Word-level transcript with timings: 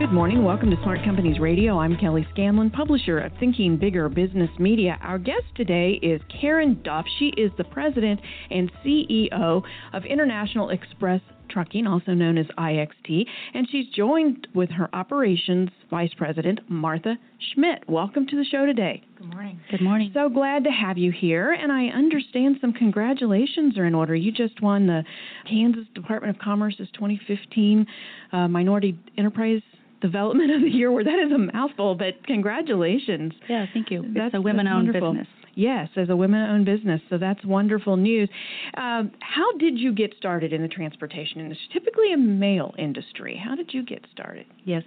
Good 0.00 0.12
morning. 0.12 0.42
Welcome 0.42 0.70
to 0.70 0.78
Smart 0.82 1.04
Companies 1.04 1.38
Radio. 1.38 1.78
I'm 1.78 1.94
Kelly 1.98 2.26
Scanlon, 2.32 2.70
publisher 2.70 3.18
of 3.18 3.32
Thinking 3.38 3.76
Bigger 3.76 4.08
Business 4.08 4.48
Media. 4.58 4.96
Our 5.02 5.18
guest 5.18 5.44
today 5.56 6.00
is 6.02 6.22
Karen 6.40 6.80
Duff. 6.82 7.04
She 7.18 7.26
is 7.36 7.52
the 7.58 7.64
president 7.64 8.18
and 8.50 8.72
CEO 8.82 9.62
of 9.92 10.04
International 10.06 10.70
Express 10.70 11.20
Trucking, 11.50 11.86
also 11.86 12.12
known 12.12 12.38
as 12.38 12.46
IXT, 12.56 13.26
and 13.52 13.68
she's 13.70 13.88
joined 13.94 14.48
with 14.54 14.70
her 14.70 14.88
operations 14.94 15.68
vice 15.90 16.14
president, 16.16 16.60
Martha 16.70 17.18
Schmidt. 17.52 17.86
Welcome 17.86 18.26
to 18.28 18.36
the 18.36 18.44
show 18.44 18.64
today. 18.64 19.02
Good 19.18 19.34
morning. 19.34 19.60
Good 19.70 19.82
morning. 19.82 20.12
So 20.14 20.30
glad 20.30 20.64
to 20.64 20.70
have 20.70 20.96
you 20.96 21.12
here, 21.12 21.52
and 21.52 21.70
I 21.70 21.88
understand 21.88 22.56
some 22.62 22.72
congratulations 22.72 23.76
are 23.76 23.84
in 23.84 23.94
order. 23.94 24.14
You 24.14 24.32
just 24.32 24.62
won 24.62 24.86
the 24.86 25.04
Kansas 25.46 25.84
Department 25.94 26.34
of 26.34 26.40
Commerce's 26.40 26.88
2015 26.94 27.84
uh, 28.32 28.48
Minority 28.48 28.98
Enterprise 29.18 29.60
Development 30.00 30.50
of 30.56 30.60
the 30.62 30.68
Year. 30.70 30.90
Where 30.90 31.04
that 31.04 31.18
is 31.18 31.32
a 31.32 31.38
mouthful, 31.38 31.94
but 31.94 32.24
congratulations. 32.26 33.32
Yeah, 33.48 33.66
thank 33.72 33.90
you. 33.90 34.02
That's 34.14 34.28
it's 34.28 34.34
a 34.36 34.40
women-owned 34.40 34.92
business. 34.92 35.26
Yes, 35.56 35.88
as 35.96 36.08
a 36.08 36.16
women-owned 36.16 36.64
business, 36.64 37.00
so 37.10 37.18
that's 37.18 37.44
wonderful 37.44 37.96
news. 37.96 38.28
Um, 38.76 39.10
how 39.20 39.50
did 39.58 39.78
you 39.78 39.92
get 39.92 40.14
started 40.16 40.52
in 40.52 40.62
the 40.62 40.68
transportation 40.68 41.40
industry? 41.40 41.66
Typically 41.72 42.12
a 42.12 42.16
male 42.16 42.72
industry. 42.78 43.38
How 43.44 43.56
did 43.56 43.74
you 43.74 43.84
get 43.84 44.06
started? 44.12 44.46
Yes, 44.64 44.84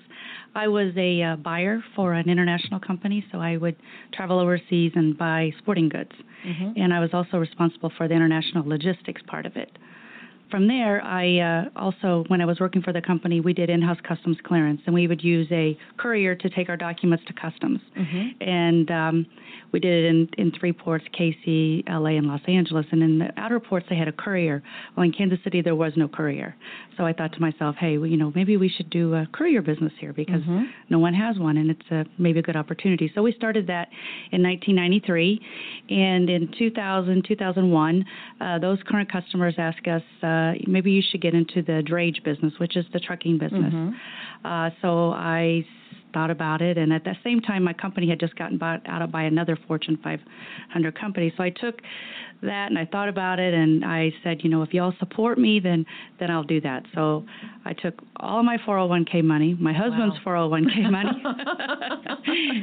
I 0.56 0.69
was 0.69 0.94
a 0.97 1.22
uh, 1.22 1.36
buyer 1.36 1.84
for 1.95 2.14
an 2.14 2.30
international 2.30 2.80
company, 2.80 3.25
so 3.31 3.39
I 3.39 3.58
would 3.58 3.75
travel 4.14 4.39
overseas 4.39 4.94
and 4.95 5.17
buy 5.17 5.52
sporting 5.59 5.89
goods, 5.89 6.11
Mm-hmm. 6.45 6.72
and 6.81 6.94
I 6.94 7.00
was 7.00 7.11
also 7.14 7.38
responsible 7.38 7.89
for 7.97 8.09
the 8.09 8.14
international 8.14 8.67
logistics 8.67 9.22
part 9.28 9.45
of 9.45 9.56
it. 9.56 9.69
From 10.52 10.67
there, 10.67 11.03
I 11.03 11.39
uh, 11.39 11.69
also, 11.75 12.25
when 12.27 12.39
I 12.39 12.45
was 12.45 12.59
working 12.59 12.81
for 12.83 12.94
the 12.94 13.02
company, 13.02 13.39
we 13.41 13.53
did 13.53 13.69
in-house 13.72 13.97
customs 14.08 14.38
clearance, 14.44 14.81
and 14.85 14.94
we 14.94 15.08
would 15.08 15.23
use 15.23 15.47
a 15.52 15.75
courier 15.97 16.35
to 16.35 16.50
take 16.50 16.69
our 16.69 16.77
documents 16.77 17.23
to 17.27 17.33
customs. 17.33 17.80
Mm-hmm. 17.97 18.44
and 18.44 18.91
um, 18.91 19.25
we 19.72 19.80
did 19.80 20.03
it 20.05 20.08
in, 20.08 20.30
in 20.38 20.52
three 20.59 20.72
ports 20.72 21.03
KC, 21.19 21.83
LA, 21.89 22.17
and 22.17 22.27
Los 22.27 22.41
Angeles. 22.47 22.85
And 22.91 23.02
in 23.02 23.17
the 23.17 23.30
outer 23.38 23.59
ports, 23.59 23.88
they 23.89 23.95
had 23.95 24.08
a 24.08 24.11
courier. 24.11 24.61
Well, 24.95 25.03
in 25.03 25.11
Kansas 25.11 25.39
City, 25.44 25.61
there 25.61 25.73
was 25.75 25.94
no 25.95 26.08
courier. 26.08 26.55
So 26.95 27.05
I 27.05 27.13
thought 27.13 27.33
to 27.33 27.39
myself, 27.41 27.75
hey, 27.80 27.97
well, 27.97 28.05
you 28.07 28.17
know, 28.17 28.31
maybe 28.35 28.55
we 28.57 28.69
should 28.69 28.91
do 28.91 29.16
a 29.16 29.28
courier 29.33 29.63
business 29.63 29.91
here 30.00 30.13
because 30.13 30.41
Mhm. 30.44 30.67
no 30.91 31.00
one 31.00 31.16
has 31.16 31.39
one, 31.39 31.57
and 31.57 31.72
it's 31.72 31.89
a, 31.89 32.05
maybe 32.19 32.38
a 32.38 32.44
good 32.44 32.55
opportunity. 32.55 33.11
So 33.16 33.23
we 33.23 33.31
started 33.33 33.66
that 33.67 33.88
in 34.31 34.44
1993. 34.44 35.41
And 35.89 36.30
in 36.30 36.50
2000, 36.59 37.23
2001, 37.28 38.05
uh, 38.41 38.59
those 38.59 38.78
current 38.83 39.11
customers 39.11 39.55
asked 39.57 39.88
us, 39.88 40.03
uh, 40.22 40.43
maybe 40.68 40.92
you 40.92 41.02
should 41.09 41.22
get 41.22 41.34
into 41.34 41.62
the 41.62 41.78
drayage 41.90 42.24
business, 42.24 42.54
which 42.59 42.76
is 42.76 42.86
the 42.94 43.00
trucking 43.00 43.38
business. 43.38 43.74
Mhm. 43.74 43.94
Uh, 44.44 44.70
so 44.81 45.12
I 45.14 45.66
thought 46.13 46.29
about 46.31 46.62
it, 46.62 46.78
and 46.78 46.94
at 46.94 47.03
the 47.03 47.16
same 47.24 47.41
time, 47.41 47.63
my 47.63 47.74
company 47.74 48.07
had 48.09 48.19
just 48.19 48.35
gotten 48.35 48.57
bought 48.57 48.81
out 48.88 49.12
by 49.12 49.24
another 49.24 49.57
Fortune 49.68 49.97
500 50.03 51.00
company. 51.00 51.34
So 51.35 51.44
I 51.44 51.50
took 51.50 51.79
that 52.41 52.68
and 52.69 52.78
I 52.78 52.85
thought 52.85 53.07
about 53.09 53.40
it, 53.40 53.53
and 53.53 53.85
I 53.85 54.12
said, 54.24 54.41
you 54.44 54.50
know, 54.50 54.63
if 54.63 54.74
y'all 54.74 54.94
support 55.00 55.38
me, 55.38 55.59
then 55.59 55.85
then 56.19 56.29
I'll 56.29 56.44
do 56.44 56.59
that. 56.62 56.84
So 56.94 57.25
I 57.66 57.74
took 57.74 58.01
all 58.18 58.44
my 58.44 58.57
401k 58.57 59.24
money, 59.24 59.56
my 59.59 59.74
husband's 59.74 60.16
401k 60.25 60.91
money. 60.91 61.09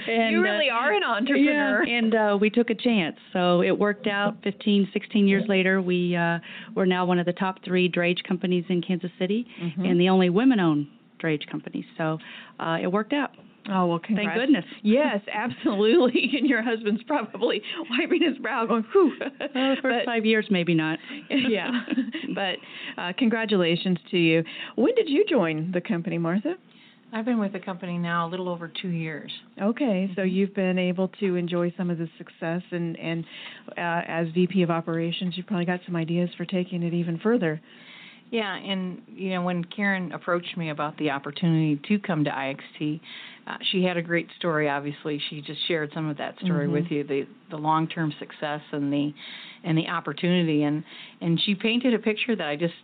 And, 0.09 0.33
you 0.33 0.39
uh, 0.39 0.43
really 0.43 0.71
are 0.71 0.93
an 0.93 1.03
entrepreneur. 1.03 1.85
yeah, 1.85 1.99
and 1.99 2.15
uh, 2.15 2.39
we 2.41 2.51
took 2.51 2.71
a 2.71 2.75
chance. 2.75 3.17
So 3.33 3.63
it 3.63 3.77
worked 3.79 4.07
out. 4.07 4.37
15, 4.43 4.89
16 4.93 5.29
years 5.29 5.45
later, 5.49 5.81
we 5.83 6.17
uh, 6.17 6.39
we're 6.75 6.87
now 6.87 7.05
one 7.05 7.19
of 7.19 7.27
the 7.27 7.33
top 7.33 7.57
three 7.65 7.91
drayage 7.91 8.23
companies 8.27 8.65
in 8.69 8.83
Kansas 8.83 9.11
City, 9.19 9.47
Mhm. 9.63 9.91
and 9.91 10.01
the 10.01 10.09
only 10.09 10.31
women-owned 10.31 10.87
drayage 11.21 11.47
company. 11.51 11.85
So 11.99 12.19
uh, 12.59 12.79
it 12.83 12.87
worked 12.91 13.13
out. 13.13 13.31
Oh 13.71 13.87
well, 13.87 14.01
Thank 14.07 14.33
goodness. 14.35 14.65
Yes, 14.83 15.21
absolutely. 15.33 16.31
and 16.39 16.49
your 16.49 16.63
husband's 16.63 17.03
probably 17.03 17.61
wiping 17.91 18.23
his 18.27 18.39
brow, 18.39 18.65
going, 18.67 18.85
"Whew." 18.93 19.13
Well, 19.21 19.31
the 19.39 19.77
first 19.83 19.97
But- 20.01 20.05
five 20.07 20.25
years, 20.25 20.47
maybe 20.51 20.75
not. 20.75 20.99
yeah, 21.29 21.71
but 22.35 22.57
uh, 23.01 23.13
congratulations 23.19 23.99
to 24.11 24.17
you. 24.19 24.45
When 24.77 24.95
did 24.95 25.09
you 25.11 25.25
join 25.29 25.73
the 25.73 25.81
company, 25.83 26.17
Martha? 26.19 26.55
I've 27.13 27.25
been 27.25 27.39
with 27.41 27.53
the 27.53 27.59
company 27.59 27.99
now 27.99 28.27
a 28.27 28.31
little 28.31 28.49
over 28.49 28.71
two 28.81 28.89
years. 28.89 29.33
Okay, 29.61 30.09
so 30.15 30.23
you've 30.23 30.55
been 30.55 30.79
able 30.79 31.09
to 31.21 31.35
enjoy 31.37 31.75
some 31.77 31.91
of 31.91 31.99
the 31.99 32.09
success, 32.19 32.63
and 32.71 32.99
and 32.99 33.25
uh, 33.77 34.03
as 34.09 34.29
VP 34.33 34.63
of 34.63 34.71
Operations, 34.71 35.35
you've 35.37 35.47
probably 35.47 35.67
got 35.67 35.81
some 35.85 35.97
ideas 35.97 36.31
for 36.37 36.45
taking 36.45 36.83
it 36.83 36.95
even 36.95 37.19
further. 37.19 37.61
Yeah, 38.31 38.55
and 38.55 39.03
you 39.09 39.31
know 39.31 39.43
when 39.43 39.65
Karen 39.65 40.13
approached 40.13 40.57
me 40.57 40.71
about 40.71 40.97
the 40.99 41.11
opportunity 41.11 41.81
to 41.89 41.99
come 41.99 42.23
to 42.25 42.31
IXT, 42.31 43.01
uh, 43.49 43.57
she 43.73 43.83
had 43.83 43.97
a 43.97 44.03
great 44.03 44.29
story. 44.39 44.69
Obviously, 44.69 45.21
she 45.29 45.41
just 45.41 45.61
shared 45.67 45.91
some 45.93 46.09
of 46.09 46.17
that 46.19 46.37
story 46.45 46.69
Mhm. 46.69 46.73
with 46.73 46.91
you, 46.93 47.03
the 47.05 47.27
the 47.51 47.57
long 47.59 47.89
term 47.89 48.13
success 48.21 48.61
and 48.71 48.93
the 48.93 49.13
and 49.65 49.77
the 49.77 49.89
opportunity, 49.89 50.63
and 50.63 50.85
and 51.21 51.41
she 51.41 51.57
painted 51.57 51.93
a 51.93 51.99
picture 51.99 52.37
that 52.37 52.47
I 52.47 52.55
just 52.55 52.75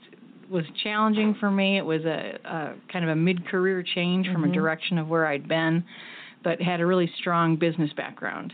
was 0.50 0.64
challenging 0.82 1.34
for 1.34 1.50
me. 1.50 1.76
It 1.76 1.84
was 1.84 2.04
a, 2.04 2.38
a 2.44 2.74
kind 2.92 3.04
of 3.04 3.10
a 3.10 3.16
mid 3.16 3.46
career 3.46 3.82
change 3.84 4.28
from 4.28 4.42
Mhm. 4.42 4.50
a 4.50 4.52
direction 4.52 4.98
of 4.98 5.08
where 5.08 5.26
I'd 5.26 5.46
been, 5.46 5.84
but 6.42 6.60
had 6.60 6.80
a 6.80 6.86
really 6.86 7.06
strong 7.18 7.54
business 7.56 7.92
background. 7.92 8.52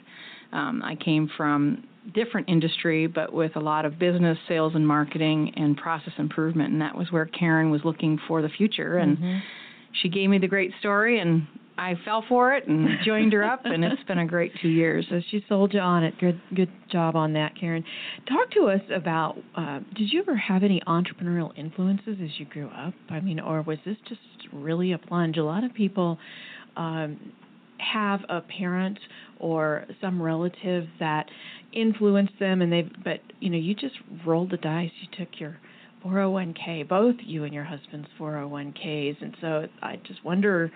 Um, 0.53 0.83
I 0.85 0.95
came 0.97 1.31
from 1.37 1.85
different 2.15 2.49
industry, 2.49 3.07
but 3.07 3.33
with 3.33 3.57
a 3.57 3.61
lot 3.61 3.85
of 3.85 3.99
business, 3.99 4.37
sales, 4.49 4.73
and 4.75 4.87
marketing 4.87 5.53
and 5.57 5.77
process 5.77 6.13
improvement, 6.19 6.73
and 6.73 6.81
that 6.81 6.97
was 6.97 7.11
where 7.13 7.27
Karen 7.27 7.71
was 7.71 7.81
looking 7.85 8.19
for 8.27 8.43
the 8.43 8.49
future. 8.49 8.99
And 8.99 9.19
Mhm. 9.19 9.41
she 9.93 10.09
gave 10.09 10.29
me 10.29 10.39
the 10.39 10.49
great 10.49 10.73
story, 10.81 11.21
and 11.21 11.47
I 11.79 11.95
fell 12.05 12.23
for 12.23 12.55
it 12.55 12.67
and 12.67 12.99
joined 13.05 13.33
her 13.33 13.45
up, 13.45 13.65
and 13.65 13.85
it's 13.85 14.03
been 14.05 14.19
a 14.19 14.27
great 14.27 14.53
two 14.61 14.69
years. 14.69 15.07
So 15.09 15.21
she 15.31 15.45
sold 15.49 15.73
you 15.73 15.81
on 15.81 16.05
it. 16.05 16.19
Good, 16.19 16.41
good 16.55 16.71
job 16.91 17.17
on 17.17 17.33
that, 17.35 17.55
Karen. 17.55 17.85
Talk 18.27 18.51
to 18.53 18.69
us 18.69 18.83
about. 18.95 19.39
Uh, 19.55 19.81
did 19.95 20.13
you 20.13 20.21
ever 20.21 20.37
have 20.37 20.65
any 20.65 20.81
entrepreneurial 20.87 21.57
influences 21.57 22.19
as 22.23 22.39
you 22.39 22.47
grew 22.47 22.69
up? 22.69 22.95
I 23.11 23.21
mean, 23.21 23.41
or 23.41 23.63
was 23.63 23.79
this 23.85 23.97
just 24.09 24.21
really 24.53 24.93
a 24.93 24.99
plunge? 24.99 25.39
A 25.39 25.45
lot 25.45 25.65
of 25.65 25.73
people 25.73 26.19
um, 26.77 27.19
have 27.83 28.21
a 28.29 28.41
parent 28.41 28.99
or 29.39 29.85
some 30.01 30.21
relative 30.23 30.87
that 31.01 31.27
influenced 31.73 32.39
them, 32.39 32.63
and 32.63 32.73
they've 32.73 32.91
But 33.05 33.21
you 33.41 33.51
know, 33.51 33.59
you 33.59 33.75
just 33.75 33.97
rolled 34.27 34.51
the 34.51 34.57
dice. 34.57 34.91
You 35.01 35.09
took 35.19 35.41
your 35.41 35.59
401k, 36.05 36.89
both 36.89 37.17
you 37.21 37.45
and 37.45 37.55
your 37.55 37.65
husband's 37.65 38.09
401ks, 38.19 39.23
and 39.23 39.37
so 39.41 39.67
I 39.83 39.97
just 40.07 40.25
wonder 40.25 40.71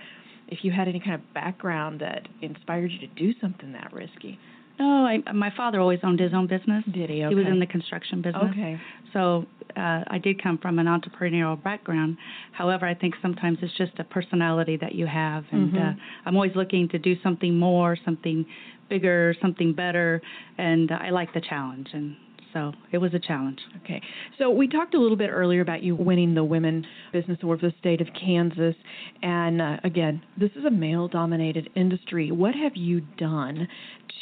if 0.48 0.60
you 0.62 0.70
had 0.70 0.88
any 0.88 1.00
kind 1.00 1.14
of 1.14 1.34
background 1.34 2.00
that 2.00 2.28
inspired 2.40 2.91
you 2.92 3.00
to 3.00 3.09
do 3.14 3.32
something 3.41 3.72
that 3.72 3.92
risky. 3.92 4.38
No, 4.78 5.06
I, 5.06 5.22
my 5.32 5.50
father 5.56 5.80
always 5.80 6.00
owned 6.02 6.20
his 6.20 6.34
own 6.34 6.46
business. 6.46 6.84
Did 6.92 7.08
he? 7.10 7.24
He 7.26 7.34
was 7.34 7.46
in 7.46 7.58
the 7.58 7.66
construction 7.66 8.20
business. 8.20 8.44
Okay. 8.52 8.78
So 9.12 9.46
uh, 9.76 10.04
I 10.08 10.18
did 10.22 10.42
come 10.42 10.58
from 10.58 10.78
an 10.78 10.86
entrepreneurial 10.86 11.62
background. 11.62 12.18
However, 12.52 12.86
I 12.86 12.94
think 12.94 13.14
sometimes 13.22 13.58
it's 13.62 13.72
just 13.78 13.92
a 13.98 14.04
personality 14.04 14.76
that 14.78 14.94
you 14.94 15.06
have, 15.06 15.44
and 15.52 15.72
Mhm. 15.72 15.94
uh, 15.94 15.96
I'm 16.26 16.34
always 16.36 16.54
looking 16.54 16.88
to 16.90 16.98
do 16.98 17.16
something 17.22 17.58
more, 17.58 17.96
something 18.04 18.44
bigger, 18.88 19.34
something 19.40 19.72
better, 19.72 20.20
and 20.58 20.92
uh, 20.92 20.98
I 21.00 21.10
like 21.10 21.32
the 21.32 21.40
challenge. 21.40 21.88
And 21.92 22.16
so 22.53 22.72
it 22.93 22.98
was 22.98 23.13
a 23.15 23.19
challenge. 23.19 23.59
Okay. 23.84 24.01
So 24.39 24.51
we 24.51 24.69
talked 24.69 24.95
a 24.95 25.01
little 25.01 25.16
bit 25.16 25.31
earlier 25.31 25.60
about 25.60 25.83
you 25.83 25.95
winning 25.95 26.34
the 26.34 26.45
Women 26.45 26.87
Business 27.13 27.39
Award 27.43 27.60
for 27.60 27.66
the 27.66 27.75
state 27.78 28.01
of 28.01 28.09
Kansas. 28.19 28.75
And 29.22 29.60
uh, 29.60 29.77
again, 29.84 30.22
this 30.39 30.51
is 30.57 30.65
a 30.65 30.71
male 30.71 31.09
dominated 31.09 31.71
industry. 31.75 32.31
What 32.31 32.54
have 32.54 32.77
you 32.77 33.03
done 33.19 33.69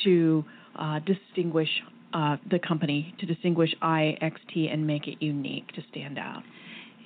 to 0.04 0.44
uh, 0.78 1.00
distinguish 1.00 1.68
uh, 2.12 2.36
the 2.50 2.58
company, 2.58 3.14
to 3.18 3.26
distinguish 3.26 3.74
IXT 3.82 4.72
and 4.72 4.86
make 4.86 5.06
it 5.08 5.16
unique 5.20 5.68
to 5.72 5.82
stand 5.90 6.18
out? 6.18 6.42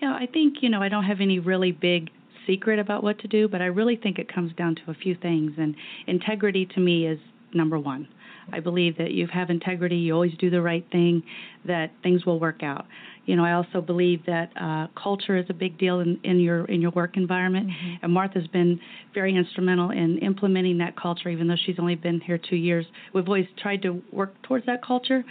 Yeah, 0.01 0.13
I 0.13 0.27
think 0.33 0.59
you 0.61 0.69
know 0.69 0.83
I 0.83 0.89
don't 0.89 1.05
have 1.05 1.21
any 1.21 1.39
really 1.39 1.73
big 1.73 2.11
secret 2.47 2.79
about 2.79 3.03
what 3.03 3.19
to 3.21 3.29
do, 3.29 3.49
but 3.49 3.61
I 3.61 3.67
really 3.67 3.97
think 3.97 4.19
it 4.19 4.33
comes 4.33 4.53
down 4.55 4.77
to 4.77 4.91
a 4.91 4.95
few 4.95 5.15
things. 5.15 5.53
And 5.59 5.75
integrity 6.07 6.67
to 6.75 6.81
me 6.81 7.07
is 7.07 7.19
number 7.53 7.79
one. 7.79 8.09
I 8.53 8.61
believe 8.61 8.97
that 8.99 9.13
you 9.13 9.27
have 9.29 9.51
integrity, 9.51 9.97
you 9.97 10.15
always 10.15 10.37
do 10.39 10.51
the 10.51 10.63
right 10.63 10.85
thing, 10.91 11.23
that 11.67 11.91
things 12.03 12.25
will 12.25 12.41
work 12.41 12.63
out. 12.63 12.87
You 13.27 13.37
know, 13.37 13.45
I 13.45 13.53
also 13.53 13.83
believe 13.83 14.25
that 14.27 14.51
uh, 14.59 14.87
culture 15.01 15.37
is 15.37 15.45
a 15.51 15.53
big 15.53 15.79
deal 15.79 16.01
in, 16.01 16.19
in 16.25 16.41
your 16.41 16.65
in 16.65 16.81
your 16.81 16.93
work 16.93 17.19
environment, 17.19 17.69
mm-hmm. 17.69 18.05
and 18.05 18.13
Martha's 18.13 18.47
been 18.49 18.81
very 19.13 19.37
instrumental 19.37 19.91
in 19.91 20.19
implementing 20.19 20.79
that 20.79 20.97
culture. 20.97 21.29
Even 21.29 21.47
though 21.47 21.57
she's 21.67 21.79
only 21.79 21.95
been 21.95 22.21
here 22.21 22.39
two 22.39 22.57
years, 22.57 22.87
we've 23.13 23.27
always 23.27 23.47
tried 23.59 23.83
to 23.83 24.03
work 24.13 24.41
towards 24.45 24.65
that 24.65 24.83
culture, 24.83 25.23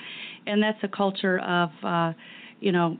and 0.45 0.61
that's 0.61 0.77
a 0.83 0.87
culture 0.87 1.39
of, 1.39 1.69
uh, 1.83 2.13
you 2.59 2.71
know, 2.71 2.97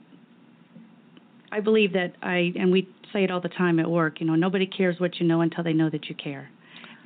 I 1.52 1.60
believe 1.60 1.94
that 1.94 2.16
I 2.24 2.52
and 2.56 2.72
we 2.72 2.90
say 3.14 3.24
it 3.24 3.30
all 3.30 3.42
the 3.42 3.50
time 3.50 3.80
at 3.80 3.88
work. 3.88 4.20
You 4.20 4.26
know, 4.26 4.36
nobody 4.36 4.66
cares 4.66 5.00
what 5.00 5.20
you 5.20 5.28
know 5.28 5.42
until 5.42 5.64
they 5.64 5.74
know 5.74 5.92
that 5.92 6.10
you 6.10 6.16
care 6.16 6.50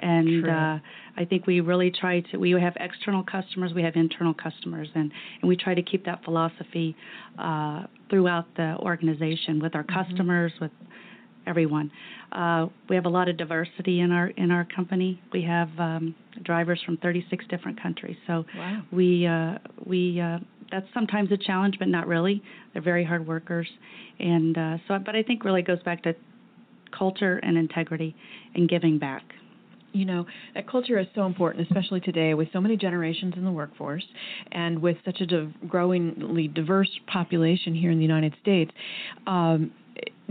and 0.01 0.48
uh, 0.48 0.77
I 1.18 1.25
think 1.25 1.48
we 1.48 1.59
really 1.59 1.92
try 1.92 2.21
to. 2.31 2.38
We 2.38 2.51
have 2.51 2.74
external 2.80 3.24
customers, 3.24 3.74
we 3.74 3.83
have 3.83 3.95
internal 3.95 4.33
customers, 4.33 4.88
and 4.95 5.12
and 5.42 5.50
we 5.50 5.56
try 5.56 5.74
to 5.74 5.81
keep 5.81 6.06
that 6.06 6.24
philosophy 6.24 6.95
uh, 7.38 7.83
throughout 8.09 8.45
the 8.56 8.77
organization 8.80 9.59
with 9.62 9.75
our 9.75 9.83
mm-hmm. 9.83 10.09
customers, 10.09 10.51
with 10.59 10.71
everyone. 11.48 11.92
Uh, 12.31 12.68
we 12.89 12.95
have 12.95 13.06
a 13.06 13.09
lot 13.09 13.27
of 13.27 13.38
diversity 13.38 14.00
in 14.00 14.12
our 14.12 14.27
in 14.27 14.51
our 14.51 14.65
company. 14.75 15.21
We 15.33 15.44
have 15.44 15.69
um, 15.77 16.15
drivers 16.44 16.81
from 16.86 16.97
36 16.97 17.45
different 17.50 17.81
countries, 17.81 18.18
so 18.27 18.45
wow. 18.56 18.81
we 18.92 19.27
uh, 19.27 19.57
we 19.86 20.19
uh, 20.19 20.39
that's 20.71 20.88
sometimes 20.94 21.31
a 21.31 21.38
challenge, 21.38 21.75
but 21.80 21.88
not 21.88 22.07
really. 22.07 22.42
They're 22.74 22.81
very 22.81 23.04
hard 23.04 23.27
workers, 23.27 23.68
and 24.19 24.57
uh, 24.57 24.77
so. 24.88 25.00
But 25.06 25.15
I 25.15 25.24
think 25.24 25.44
really 25.44 25.62
goes 25.62 25.81
back 25.83 26.04
to 26.04 26.15
culture 26.97 27.39
and 27.44 27.57
integrity 27.57 28.15
and 28.56 28.68
giving 28.68 28.97
back 28.97 29.24
you 29.93 30.05
know 30.05 30.25
that 30.53 30.69
culture 30.69 30.97
is 30.99 31.07
so 31.15 31.25
important 31.25 31.67
especially 31.67 31.99
today 31.99 32.33
with 32.33 32.47
so 32.53 32.61
many 32.61 32.77
generations 32.77 33.33
in 33.35 33.43
the 33.43 33.51
workforce 33.51 34.05
and 34.51 34.79
with 34.79 34.97
such 35.05 35.21
a 35.21 35.25
div- 35.25 35.53
growingly 35.67 36.47
diverse 36.47 36.89
population 37.07 37.75
here 37.75 37.91
in 37.91 37.97
the 37.97 38.05
united 38.05 38.33
states 38.41 38.71
um, 39.27 39.71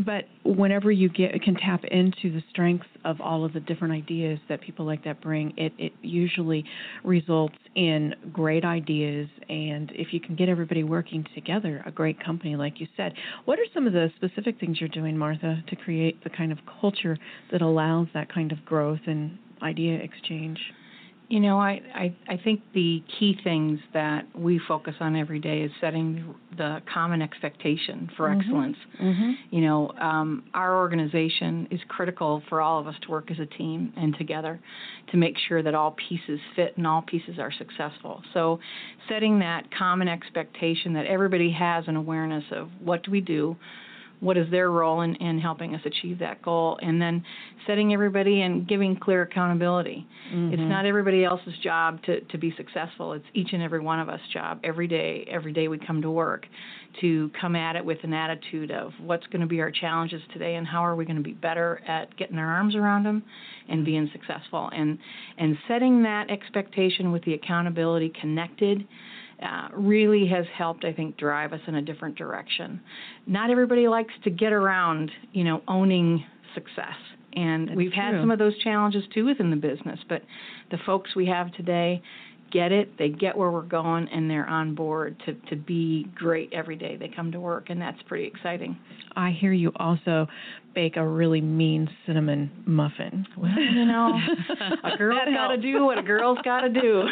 but 0.04 0.24
whenever 0.44 0.90
you 0.90 1.08
get 1.08 1.42
can 1.42 1.54
tap 1.54 1.84
into 1.84 2.32
the 2.32 2.42
strengths 2.50 2.86
of 3.04 3.20
all 3.20 3.44
of 3.44 3.52
the 3.52 3.60
different 3.60 3.92
ideas 3.92 4.38
that 4.48 4.60
people 4.60 4.86
like 4.86 5.04
that 5.04 5.20
bring, 5.20 5.52
it, 5.56 5.72
it 5.78 5.92
usually 6.02 6.64
results 7.04 7.56
in 7.74 8.14
great 8.32 8.64
ideas. 8.64 9.28
And 9.48 9.92
if 9.94 10.12
you 10.12 10.20
can 10.20 10.36
get 10.36 10.48
everybody 10.48 10.84
working 10.84 11.26
together, 11.34 11.82
a 11.86 11.90
great 11.90 12.22
company, 12.22 12.56
like 12.56 12.80
you 12.80 12.86
said. 12.96 13.12
What 13.44 13.58
are 13.58 13.66
some 13.74 13.86
of 13.86 13.92
the 13.92 14.10
specific 14.16 14.58
things 14.58 14.80
you're 14.80 14.88
doing, 14.88 15.16
Martha, 15.18 15.62
to 15.68 15.76
create 15.76 16.22
the 16.24 16.30
kind 16.30 16.52
of 16.52 16.58
culture 16.80 17.18
that 17.52 17.62
allows 17.62 18.08
that 18.14 18.32
kind 18.32 18.52
of 18.52 18.64
growth 18.64 19.00
and 19.06 19.38
idea 19.62 19.96
exchange? 19.96 20.58
You 21.28 21.38
know, 21.38 21.60
I, 21.60 21.80
I, 21.94 22.16
I 22.28 22.40
think 22.42 22.60
the 22.74 23.04
key 23.20 23.36
things 23.44 23.78
that 23.94 24.26
we 24.34 24.60
focus 24.66 24.94
on 24.98 25.14
every 25.14 25.38
day 25.38 25.60
is 25.60 25.70
setting 25.80 26.34
the 26.56 26.82
common 26.92 27.22
expectation 27.22 28.10
for 28.16 28.28
mm-hmm. 28.28 28.40
excellence. 28.40 28.76
Mm-hmm. 29.00 29.30
You 29.54 29.60
know, 29.60 29.90
um, 29.92 30.42
our 30.54 30.76
organization 30.76 31.68
is 31.70 31.78
critical 31.86 32.42
for 32.48 32.60
all 32.60 32.80
of 32.80 32.88
us 32.88 32.96
to 33.02 33.10
work 33.12 33.30
as 33.30 33.38
a 33.38 33.46
team 33.46 33.92
and 33.96 34.16
together 34.18 34.58
to 35.12 35.16
make 35.16 35.36
sure 35.46 35.62
that 35.62 35.72
all 35.72 35.96
pieces 36.08 36.40
fit 36.56 36.76
and 36.76 36.84
all 36.84 37.02
pieces 37.02 37.38
are 37.38 37.52
successful. 37.56 38.24
So, 38.34 38.58
setting 39.08 39.38
that 39.38 39.72
common 39.72 40.08
expectation 40.08 40.94
that 40.94 41.06
everybody 41.06 41.52
has 41.52 41.84
an 41.86 41.94
awareness 41.94 42.44
of 42.50 42.70
what 42.82 43.04
do 43.04 43.12
we 43.12 43.20
do, 43.20 43.56
what 44.20 44.36
is 44.36 44.50
their 44.50 44.70
role 44.70 45.00
in, 45.00 45.14
in 45.16 45.38
helping 45.38 45.74
us 45.74 45.80
achieve 45.84 46.18
that 46.18 46.42
goal 46.42 46.78
and 46.82 47.00
then 47.00 47.24
setting 47.66 47.92
everybody 47.92 48.42
and 48.42 48.68
giving 48.68 48.96
clear 48.96 49.22
accountability. 49.22 50.06
Mm-hmm. 50.32 50.52
it's 50.52 50.62
not 50.68 50.86
everybody 50.86 51.24
else's 51.24 51.54
job 51.62 52.02
to, 52.04 52.20
to 52.20 52.38
be 52.38 52.54
successful. 52.56 53.14
It's 53.14 53.24
each 53.34 53.48
and 53.52 53.62
every 53.62 53.80
one 53.80 53.98
of 53.98 54.08
us 54.08 54.20
job. 54.32 54.60
Every 54.62 54.86
day 54.86 55.26
every 55.30 55.52
day 55.52 55.68
we 55.68 55.78
come 55.78 56.02
to 56.02 56.10
work 56.10 56.46
to 57.00 57.30
come 57.40 57.54
at 57.54 57.76
it 57.76 57.84
with 57.84 57.98
an 58.02 58.12
attitude 58.12 58.70
of 58.70 58.92
what's 59.00 59.26
going 59.28 59.40
to 59.40 59.46
be 59.46 59.60
our 59.60 59.70
challenges 59.70 60.20
today 60.32 60.56
and 60.56 60.66
how 60.66 60.84
are 60.84 60.96
we 60.96 61.04
going 61.04 61.16
to 61.16 61.22
be 61.22 61.32
better 61.32 61.80
at 61.86 62.14
getting 62.16 62.36
our 62.36 62.52
arms 62.52 62.74
around 62.74 63.04
them 63.04 63.22
and 63.68 63.84
being 63.84 64.10
successful. 64.12 64.70
And 64.72 64.98
and 65.38 65.56
setting 65.68 66.02
that 66.02 66.30
expectation 66.30 67.12
with 67.12 67.24
the 67.24 67.34
accountability 67.34 68.12
connected 68.20 68.86
uh, 69.42 69.68
really 69.72 70.26
has 70.26 70.44
helped, 70.56 70.84
I 70.84 70.92
think, 70.92 71.16
drive 71.16 71.52
us 71.52 71.60
in 71.66 71.76
a 71.76 71.82
different 71.82 72.16
direction. 72.16 72.80
Not 73.26 73.50
everybody 73.50 73.88
likes 73.88 74.12
to 74.24 74.30
get 74.30 74.52
around, 74.52 75.10
you 75.32 75.44
know, 75.44 75.62
owning 75.68 76.24
success. 76.54 76.96
And 77.34 77.68
That's 77.68 77.76
we've 77.76 77.92
true. 77.92 78.02
had 78.02 78.20
some 78.20 78.30
of 78.30 78.38
those 78.38 78.58
challenges 78.58 79.04
too 79.14 79.24
within 79.24 79.50
the 79.50 79.56
business, 79.56 80.00
but 80.08 80.22
the 80.70 80.78
folks 80.84 81.14
we 81.14 81.26
have 81.26 81.52
today 81.52 82.02
get 82.50 82.72
it, 82.72 82.96
they 82.98 83.08
get 83.08 83.36
where 83.36 83.50
we're 83.50 83.62
going, 83.62 84.08
and 84.08 84.30
they're 84.30 84.48
on 84.48 84.74
board 84.74 85.20
to, 85.26 85.34
to 85.48 85.56
be 85.56 86.06
great 86.14 86.52
every 86.52 86.76
day 86.76 86.96
they 86.96 87.08
come 87.08 87.32
to 87.32 87.40
work, 87.40 87.70
and 87.70 87.80
that's 87.80 88.00
pretty 88.02 88.26
exciting. 88.26 88.76
I 89.16 89.30
hear 89.30 89.52
you 89.52 89.72
also 89.76 90.26
bake 90.74 90.96
a 90.96 91.06
really 91.06 91.40
mean 91.40 91.88
cinnamon 92.06 92.50
muffin. 92.64 93.26
Well, 93.36 93.50
you 93.50 93.84
know, 93.84 94.18
a 94.84 94.96
girl's 94.96 95.28
got 95.34 95.48
to 95.48 95.56
do 95.56 95.84
what 95.84 95.98
a 95.98 96.02
girl's 96.02 96.38
got 96.44 96.60
to 96.60 96.68
do. 96.68 97.04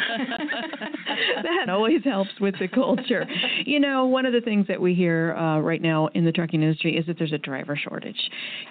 that 1.43 1.69
always 1.69 2.03
helps 2.03 2.31
with 2.39 2.55
the 2.59 2.67
culture. 2.67 3.25
You 3.65 3.79
know, 3.79 4.05
one 4.05 4.25
of 4.25 4.33
the 4.33 4.41
things 4.41 4.67
that 4.67 4.79
we 4.79 4.93
hear 4.93 5.35
uh, 5.35 5.59
right 5.59 5.81
now 5.81 6.07
in 6.13 6.25
the 6.25 6.31
trucking 6.31 6.61
industry 6.61 6.97
is 6.97 7.05
that 7.07 7.17
there's 7.17 7.33
a 7.33 7.37
driver 7.37 7.75
shortage. 7.75 8.19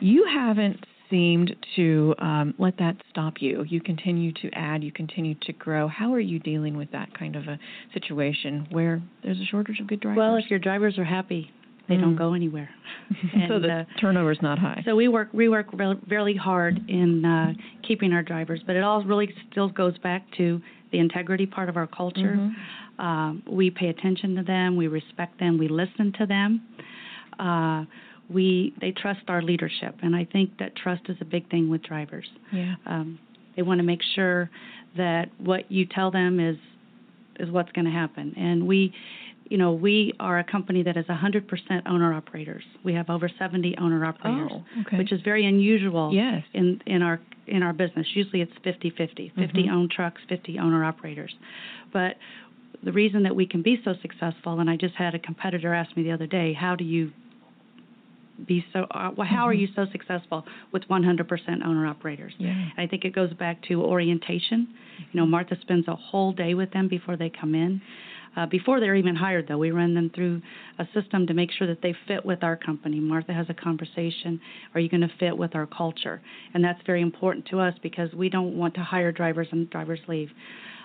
You 0.00 0.26
haven't 0.26 0.84
seemed 1.10 1.54
to 1.76 2.14
um, 2.18 2.54
let 2.58 2.76
that 2.78 2.96
stop 3.10 3.34
you. 3.40 3.64
You 3.68 3.80
continue 3.80 4.32
to 4.32 4.50
add, 4.52 4.82
you 4.82 4.92
continue 4.92 5.34
to 5.42 5.52
grow. 5.52 5.88
How 5.88 6.12
are 6.12 6.20
you 6.20 6.38
dealing 6.38 6.76
with 6.76 6.90
that 6.92 7.16
kind 7.18 7.36
of 7.36 7.44
a 7.48 7.58
situation 7.94 8.66
where 8.70 9.02
there's 9.22 9.40
a 9.40 9.44
shortage 9.44 9.80
of 9.80 9.86
good 9.86 10.00
drivers? 10.00 10.18
Well, 10.18 10.36
if 10.36 10.50
your 10.50 10.58
drivers 10.58 10.98
are 10.98 11.04
happy, 11.04 11.50
they 11.88 11.94
mm. 11.94 12.02
don't 12.02 12.16
go 12.16 12.34
anywhere. 12.34 12.68
and, 13.34 13.48
so 13.48 13.58
the 13.58 13.80
uh, 13.80 13.84
turnover 14.00 14.32
is 14.32 14.38
not 14.42 14.58
high. 14.58 14.82
So 14.84 14.94
we 14.94 15.08
work 15.08 15.28
we 15.32 15.48
work 15.48 15.66
really 16.08 16.36
hard 16.36 16.78
in 16.88 17.24
uh, 17.24 17.52
keeping 17.86 18.12
our 18.12 18.22
drivers, 18.22 18.60
but 18.66 18.76
it 18.76 18.82
all 18.82 19.02
really 19.04 19.32
still 19.50 19.68
goes 19.68 19.96
back 19.98 20.24
to 20.36 20.60
the 20.92 20.98
integrity 20.98 21.46
part 21.46 21.68
of 21.68 21.76
our 21.76 21.86
culture. 21.86 22.36
Mm-hmm. 22.36 23.04
Um, 23.04 23.42
we 23.48 23.70
pay 23.70 23.88
attention 23.88 24.34
to 24.36 24.42
them, 24.42 24.76
we 24.76 24.88
respect 24.88 25.38
them, 25.38 25.56
we 25.56 25.68
listen 25.68 26.12
to 26.18 26.26
them. 26.26 26.62
Uh, 27.38 27.84
we 28.28 28.74
they 28.80 28.92
trust 28.92 29.20
our 29.28 29.42
leadership, 29.42 29.96
and 30.02 30.14
I 30.14 30.24
think 30.24 30.58
that 30.58 30.76
trust 30.76 31.02
is 31.08 31.16
a 31.20 31.24
big 31.24 31.50
thing 31.50 31.70
with 31.70 31.82
drivers. 31.82 32.26
Yeah. 32.52 32.74
Um, 32.86 33.18
they 33.56 33.62
want 33.62 33.78
to 33.78 33.84
make 33.84 34.00
sure 34.14 34.50
that 34.96 35.30
what 35.38 35.70
you 35.70 35.86
tell 35.86 36.10
them 36.10 36.38
is 36.40 36.56
is 37.40 37.50
what's 37.50 37.72
going 37.72 37.86
to 37.86 37.90
happen, 37.90 38.34
and 38.36 38.66
we. 38.66 38.92
You 39.50 39.56
know, 39.56 39.72
we 39.72 40.12
are 40.20 40.40
a 40.40 40.44
company 40.44 40.82
that 40.82 40.98
is 40.98 41.06
100% 41.06 41.46
owner 41.86 42.12
operators. 42.12 42.62
We 42.84 42.92
have 42.92 43.08
over 43.08 43.30
70 43.38 43.76
owner 43.80 44.04
operators, 44.04 44.50
oh, 44.52 44.80
okay. 44.82 44.98
which 44.98 45.10
is 45.10 45.22
very 45.22 45.46
unusual 45.46 46.12
yes. 46.12 46.42
in 46.52 46.82
in 46.84 47.00
our 47.00 47.18
in 47.46 47.62
our 47.62 47.72
business. 47.72 48.06
Usually 48.12 48.42
it's 48.42 48.52
50-50, 48.62 49.34
50 49.34 49.36
mm-hmm. 49.36 49.74
owned 49.74 49.90
trucks, 49.90 50.20
50 50.28 50.58
owner 50.58 50.84
operators. 50.84 51.34
But 51.94 52.16
the 52.84 52.92
reason 52.92 53.22
that 53.22 53.34
we 53.34 53.46
can 53.46 53.62
be 53.62 53.80
so 53.84 53.94
successful, 54.02 54.60
and 54.60 54.68
I 54.68 54.76
just 54.76 54.94
had 54.94 55.14
a 55.14 55.18
competitor 55.18 55.72
ask 55.72 55.96
me 55.96 56.02
the 56.02 56.12
other 56.12 56.26
day, 56.26 56.52
how 56.52 56.76
do 56.76 56.84
you 56.84 57.10
be 58.46 58.64
so 58.72 58.86
uh, 58.90 59.10
well, 59.16 59.26
how 59.26 59.46
are 59.46 59.52
mm-hmm. 59.52 59.62
you 59.62 59.68
so 59.74 59.86
successful 59.92 60.44
with 60.72 60.82
100% 60.88 61.28
owner 61.64 61.86
operators 61.86 62.32
yeah. 62.38 62.68
i 62.76 62.86
think 62.86 63.04
it 63.04 63.14
goes 63.14 63.32
back 63.34 63.62
to 63.62 63.82
orientation 63.82 64.68
you 65.12 65.20
know 65.20 65.26
martha 65.26 65.56
spends 65.60 65.86
a 65.88 65.94
whole 65.94 66.32
day 66.32 66.54
with 66.54 66.70
them 66.72 66.88
before 66.88 67.16
they 67.16 67.30
come 67.30 67.54
in 67.54 67.80
uh, 68.36 68.46
before 68.46 68.78
they're 68.78 68.94
even 68.94 69.16
hired 69.16 69.48
though 69.48 69.58
we 69.58 69.70
run 69.70 69.94
them 69.94 70.10
through 70.14 70.40
a 70.78 70.84
system 70.94 71.26
to 71.26 71.34
make 71.34 71.50
sure 71.50 71.66
that 71.66 71.82
they 71.82 71.94
fit 72.06 72.24
with 72.24 72.42
our 72.42 72.56
company 72.56 73.00
martha 73.00 73.32
has 73.32 73.46
a 73.48 73.54
conversation 73.54 74.40
are 74.74 74.80
you 74.80 74.88
going 74.88 75.00
to 75.00 75.10
fit 75.18 75.36
with 75.36 75.54
our 75.54 75.66
culture 75.66 76.20
and 76.54 76.62
that's 76.62 76.80
very 76.86 77.02
important 77.02 77.46
to 77.46 77.58
us 77.58 77.74
because 77.82 78.12
we 78.12 78.28
don't 78.28 78.56
want 78.56 78.74
to 78.74 78.80
hire 78.80 79.10
drivers 79.10 79.48
and 79.50 79.68
drivers 79.70 80.00
leave 80.06 80.30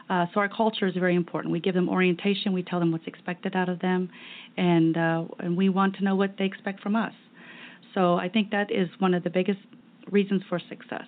uh, 0.10 0.26
so 0.34 0.40
our 0.40 0.50
culture 0.50 0.86
is 0.86 0.94
very 0.96 1.16
important. 1.16 1.52
We 1.52 1.60
give 1.60 1.76
them 1.76 1.88
orientation. 1.88 2.52
We 2.52 2.64
tell 2.64 2.80
them 2.80 2.92
what's 2.92 3.08
expected 3.08 3.56
out 3.56 3.70
of 3.70 3.80
them, 3.80 4.10
and 4.58 4.98
uh, 4.98 5.24
and 5.40 5.56
we 5.56 5.70
want 5.70 5.96
to 5.96 6.04
know 6.04 6.16
what 6.16 6.36
they 6.38 6.46
expect 6.46 6.82
from 6.82 6.96
us. 6.96 7.14
So 7.94 8.16
I 8.16 8.30
think 8.30 8.52
that 8.52 8.72
is 8.72 8.88
one 9.00 9.14
of 9.14 9.24
the 9.24 9.30
biggest 9.30 9.60
reasons 10.12 10.42
for 10.50 10.60
success. 10.70 11.06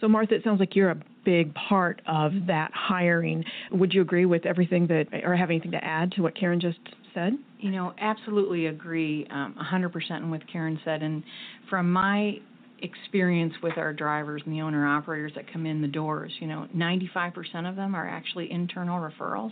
So, 0.00 0.08
Martha, 0.08 0.34
it 0.34 0.44
sounds 0.44 0.60
like 0.60 0.76
you're 0.76 0.90
a 0.90 1.00
big 1.24 1.54
part 1.54 2.02
of 2.06 2.32
that 2.46 2.70
hiring. 2.74 3.44
Would 3.72 3.92
you 3.92 4.02
agree 4.02 4.26
with 4.26 4.44
everything 4.44 4.86
that, 4.88 5.06
or 5.24 5.34
have 5.36 5.50
anything 5.50 5.70
to 5.72 5.82
add 5.84 6.12
to 6.12 6.22
what 6.22 6.36
Karen 6.36 6.60
just 6.60 6.78
said? 7.14 7.34
You 7.58 7.70
know, 7.70 7.94
absolutely 8.00 8.66
agree 8.66 9.26
um, 9.30 9.54
100% 9.60 10.30
with 10.30 10.30
what 10.30 10.52
Karen 10.52 10.78
said. 10.84 11.02
And 11.02 11.22
from 11.70 11.92
my 11.92 12.38
experience 12.82 13.54
with 13.62 13.76
our 13.76 13.92
drivers 13.92 14.42
and 14.44 14.54
the 14.54 14.60
owner 14.60 14.86
operators 14.86 15.32
that 15.34 15.50
come 15.52 15.66
in 15.66 15.82
the 15.82 15.88
doors. 15.88 16.32
You 16.40 16.46
know, 16.46 16.66
95% 16.74 17.68
of 17.68 17.76
them 17.76 17.94
are 17.94 18.08
actually 18.08 18.50
internal 18.50 19.00
referrals, 19.00 19.50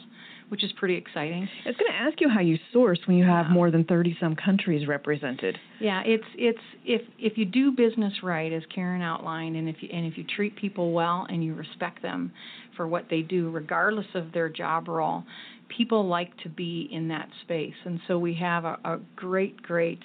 which 0.48 0.62
is 0.62 0.70
pretty 0.78 0.94
exciting. 0.96 1.48
I 1.64 1.68
was 1.68 1.76
going 1.76 1.90
to 1.90 1.96
ask 1.98 2.20
you 2.20 2.28
how 2.28 2.40
you 2.40 2.58
source 2.72 2.98
when 3.06 3.16
you 3.16 3.24
have 3.24 3.46
Yeah. 3.46 3.52
more 3.52 3.70
than 3.70 3.84
30 3.84 4.16
some 4.20 4.36
countries 4.36 4.86
represented. 4.86 5.58
Yeah, 5.80 6.02
it's 6.04 6.24
it's 6.36 6.58
if 6.84 7.02
if 7.18 7.36
you 7.36 7.44
do 7.44 7.72
business 7.72 8.12
right, 8.22 8.52
as 8.52 8.62
Karen 8.74 9.02
outlined, 9.02 9.56
and 9.56 9.68
if 9.68 9.76
you 9.82 9.88
and 9.92 10.06
if 10.06 10.16
you 10.16 10.24
treat 10.24 10.56
people 10.56 10.92
well 10.92 11.26
and 11.28 11.44
you 11.44 11.54
respect 11.54 12.02
them 12.02 12.32
for 12.76 12.86
what 12.86 13.06
they 13.10 13.22
do, 13.22 13.50
regardless 13.50 14.06
of 14.14 14.32
their 14.32 14.48
job 14.48 14.88
role, 14.88 15.24
people 15.68 16.06
like 16.06 16.36
to 16.38 16.48
be 16.48 16.88
in 16.92 17.08
that 17.08 17.28
space, 17.42 17.74
and 17.84 18.00
so 18.06 18.18
we 18.18 18.34
have 18.34 18.64
a, 18.64 18.78
a 18.84 18.98
great 19.16 19.60
great 19.62 20.00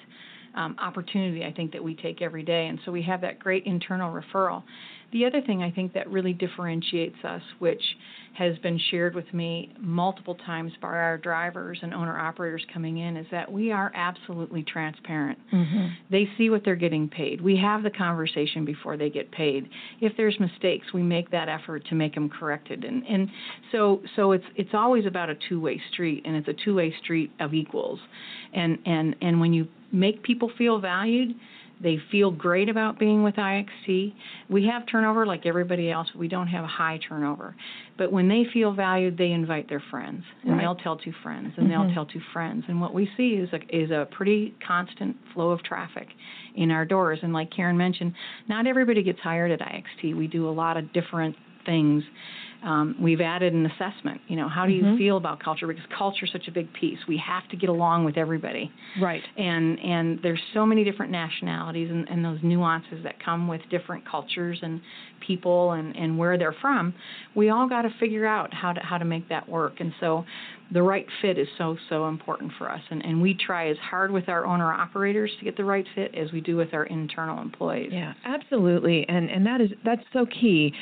um, 0.54 0.76
opportunity 0.78 1.44
I 1.44 1.52
think 1.52 1.72
that 1.72 1.82
we 1.82 1.94
take 1.94 2.22
every 2.22 2.42
day, 2.42 2.66
and 2.66 2.78
so 2.84 2.92
we 2.92 3.02
have 3.02 3.20
that 3.22 3.38
great 3.38 3.64
internal 3.66 4.12
referral. 4.12 4.62
The 5.12 5.26
other 5.26 5.42
thing 5.42 5.62
I 5.62 5.70
think 5.70 5.92
that 5.92 6.10
really 6.10 6.32
differentiates 6.32 7.22
us, 7.22 7.42
which 7.58 7.82
has 8.32 8.56
been 8.60 8.80
shared 8.90 9.14
with 9.14 9.30
me 9.34 9.70
multiple 9.78 10.34
times 10.46 10.72
by 10.80 10.88
our 10.88 11.18
drivers 11.18 11.78
and 11.82 11.92
owner 11.92 12.18
operators 12.18 12.64
coming 12.72 12.96
in, 12.96 13.18
is 13.18 13.26
that 13.30 13.52
we 13.52 13.70
are 13.70 13.92
absolutely 13.94 14.62
transparent. 14.62 15.38
They 16.10 16.26
see 16.38 16.48
what 16.48 16.62
they're 16.64 16.76
getting 16.76 17.10
paid. 17.10 17.42
We 17.42 17.58
have 17.58 17.82
the 17.82 17.90
conversation 17.90 18.64
before 18.64 18.96
they 18.96 19.10
get 19.10 19.30
paid. 19.32 19.68
If 20.00 20.16
there's 20.16 20.40
mistakes, 20.40 20.86
we 20.94 21.02
make 21.02 21.30
that 21.30 21.50
effort 21.50 21.84
to 21.90 21.94
make 21.94 22.14
them 22.14 22.30
corrected. 22.30 22.82
And 22.84 23.06
and 23.06 23.28
so 23.70 24.00
so 24.16 24.32
it's 24.32 24.46
it's 24.56 24.72
always 24.72 25.04
about 25.04 25.28
a 25.28 25.36
two-way 25.46 25.78
street, 25.92 26.22
and 26.24 26.34
it's 26.36 26.48
a 26.48 26.64
two-way 26.64 26.94
street 27.02 27.32
of 27.38 27.52
equals. 27.52 28.00
And 28.54 28.78
and 28.86 29.14
and 29.20 29.38
when 29.40 29.52
you 29.52 29.68
make 29.92 30.22
people 30.22 30.50
feel 30.56 30.78
valued, 30.78 31.34
they 31.80 31.98
feel 32.12 32.30
great 32.30 32.68
about 32.68 32.98
being 32.98 33.24
with 33.24 33.34
IXT. 33.34 34.12
We 34.48 34.66
have 34.66 34.86
turnover 34.86 35.26
like 35.26 35.46
everybody 35.46 35.90
else. 35.90 36.08
We 36.14 36.28
don't 36.28 36.46
have 36.46 36.62
a 36.64 36.68
high 36.68 37.00
turnover. 37.08 37.56
But 37.98 38.12
when 38.12 38.28
they 38.28 38.44
feel 38.52 38.72
valued, 38.72 39.18
they 39.18 39.32
invite 39.32 39.68
their 39.68 39.82
friends, 39.90 40.24
and 40.42 40.52
Right. 40.52 40.60
they'll 40.60 40.76
tell 40.76 40.96
two 40.96 41.12
friends, 41.12 41.54
and 41.56 41.66
Mhm. 41.66 41.70
they'll 41.70 41.94
tell 41.94 42.06
two 42.06 42.20
friends. 42.32 42.64
And 42.68 42.80
what 42.80 42.94
we 42.94 43.06
see 43.16 43.34
is 43.34 43.52
a 43.52 43.60
is 43.74 43.90
a 43.90 44.06
pretty 44.10 44.54
constant 44.60 45.16
flow 45.34 45.50
of 45.50 45.62
traffic 45.62 46.14
in 46.54 46.70
our 46.70 46.84
doors. 46.84 47.20
And 47.22 47.32
like 47.32 47.50
Karen 47.50 47.76
mentioned, 47.76 48.14
not 48.48 48.66
everybody 48.66 49.02
gets 49.02 49.20
hired 49.20 49.50
at 49.50 49.60
IXT. 49.60 50.14
We 50.14 50.28
do 50.28 50.48
a 50.48 50.50
lot 50.50 50.76
of 50.76 50.92
different 50.92 51.36
things. 51.64 52.04
Um, 52.64 52.94
we've 53.00 53.20
added 53.20 53.54
an 53.54 53.66
assessment. 53.66 54.20
You 54.28 54.36
know, 54.36 54.48
how 54.48 54.66
do 54.66 54.72
you 54.72 54.84
Mhm. 54.84 54.96
feel 54.96 55.16
about 55.16 55.40
culture? 55.40 55.66
Because 55.66 55.84
culture 55.86 56.26
is 56.26 56.30
such 56.30 56.46
a 56.46 56.52
big 56.52 56.72
piece. 56.72 56.98
We 57.08 57.16
have 57.16 57.48
to 57.48 57.56
get 57.56 57.68
along 57.68 58.04
with 58.04 58.16
everybody 58.16 58.70
Right. 59.00 59.22
and 59.36 59.80
and 59.80 60.20
there's 60.22 60.40
so 60.54 60.64
many 60.64 60.84
different 60.84 61.10
nationalities 61.10 61.90
and, 61.90 62.08
and 62.08 62.24
those 62.24 62.38
nuances 62.42 63.02
that 63.02 63.18
come 63.18 63.48
with 63.48 63.60
different 63.68 64.04
cultures 64.04 64.60
and 64.62 64.80
people 65.20 65.72
and, 65.72 65.96
and 65.96 66.18
where 66.18 66.36
they're 66.38 66.52
from 66.60 66.92
we 67.34 67.48
all 67.48 67.68
got 67.68 67.82
to 67.82 67.90
figure 67.98 68.26
out 68.26 68.52
how 68.54 68.72
to 68.72 68.80
how 68.80 68.98
to 68.98 69.04
make 69.04 69.28
that 69.28 69.48
work 69.48 69.80
and 69.80 69.92
so 70.00 70.24
the 70.72 70.82
right 70.82 71.06
fit 71.20 71.38
is 71.38 71.46
so 71.58 71.76
so 71.88 72.08
important 72.08 72.50
for 72.58 72.70
us 72.70 72.80
and, 72.90 73.04
and 73.04 73.20
we 73.22 73.34
try 73.34 73.68
as 73.68 73.76
hard 73.78 74.10
with 74.10 74.28
our 74.28 74.44
owner 74.44 74.72
operators 74.72 75.30
to 75.38 75.44
get 75.44 75.56
the 75.56 75.64
right 75.64 75.86
fit 75.94 76.14
as 76.14 76.30
we 76.32 76.40
do 76.40 76.56
with 76.56 76.72
our 76.74 76.84
internal 76.86 77.40
employees 77.40 77.90
Yeah, 77.92 78.14
absolutely, 78.24 79.08
and 79.08 79.30
and 79.30 79.46
that 79.46 79.60
is 79.60 79.70
that's 79.84 80.04
so 80.12 80.26
key 80.26 80.72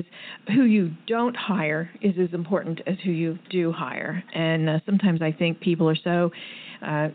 because 0.00 0.54
who 0.56 0.64
you 0.64 0.92
don't 1.06 1.36
hire 1.36 1.90
is 2.00 2.14
as 2.20 2.32
important 2.32 2.80
as 2.86 2.96
who 3.04 3.10
you 3.10 3.38
do 3.50 3.72
hire, 3.72 4.22
and 4.34 4.68
uh, 4.68 4.78
sometimes 4.86 5.22
I 5.22 5.32
think 5.32 5.60
people 5.60 5.88
are 5.88 5.96
so. 5.96 6.30
Uh, 6.84 7.08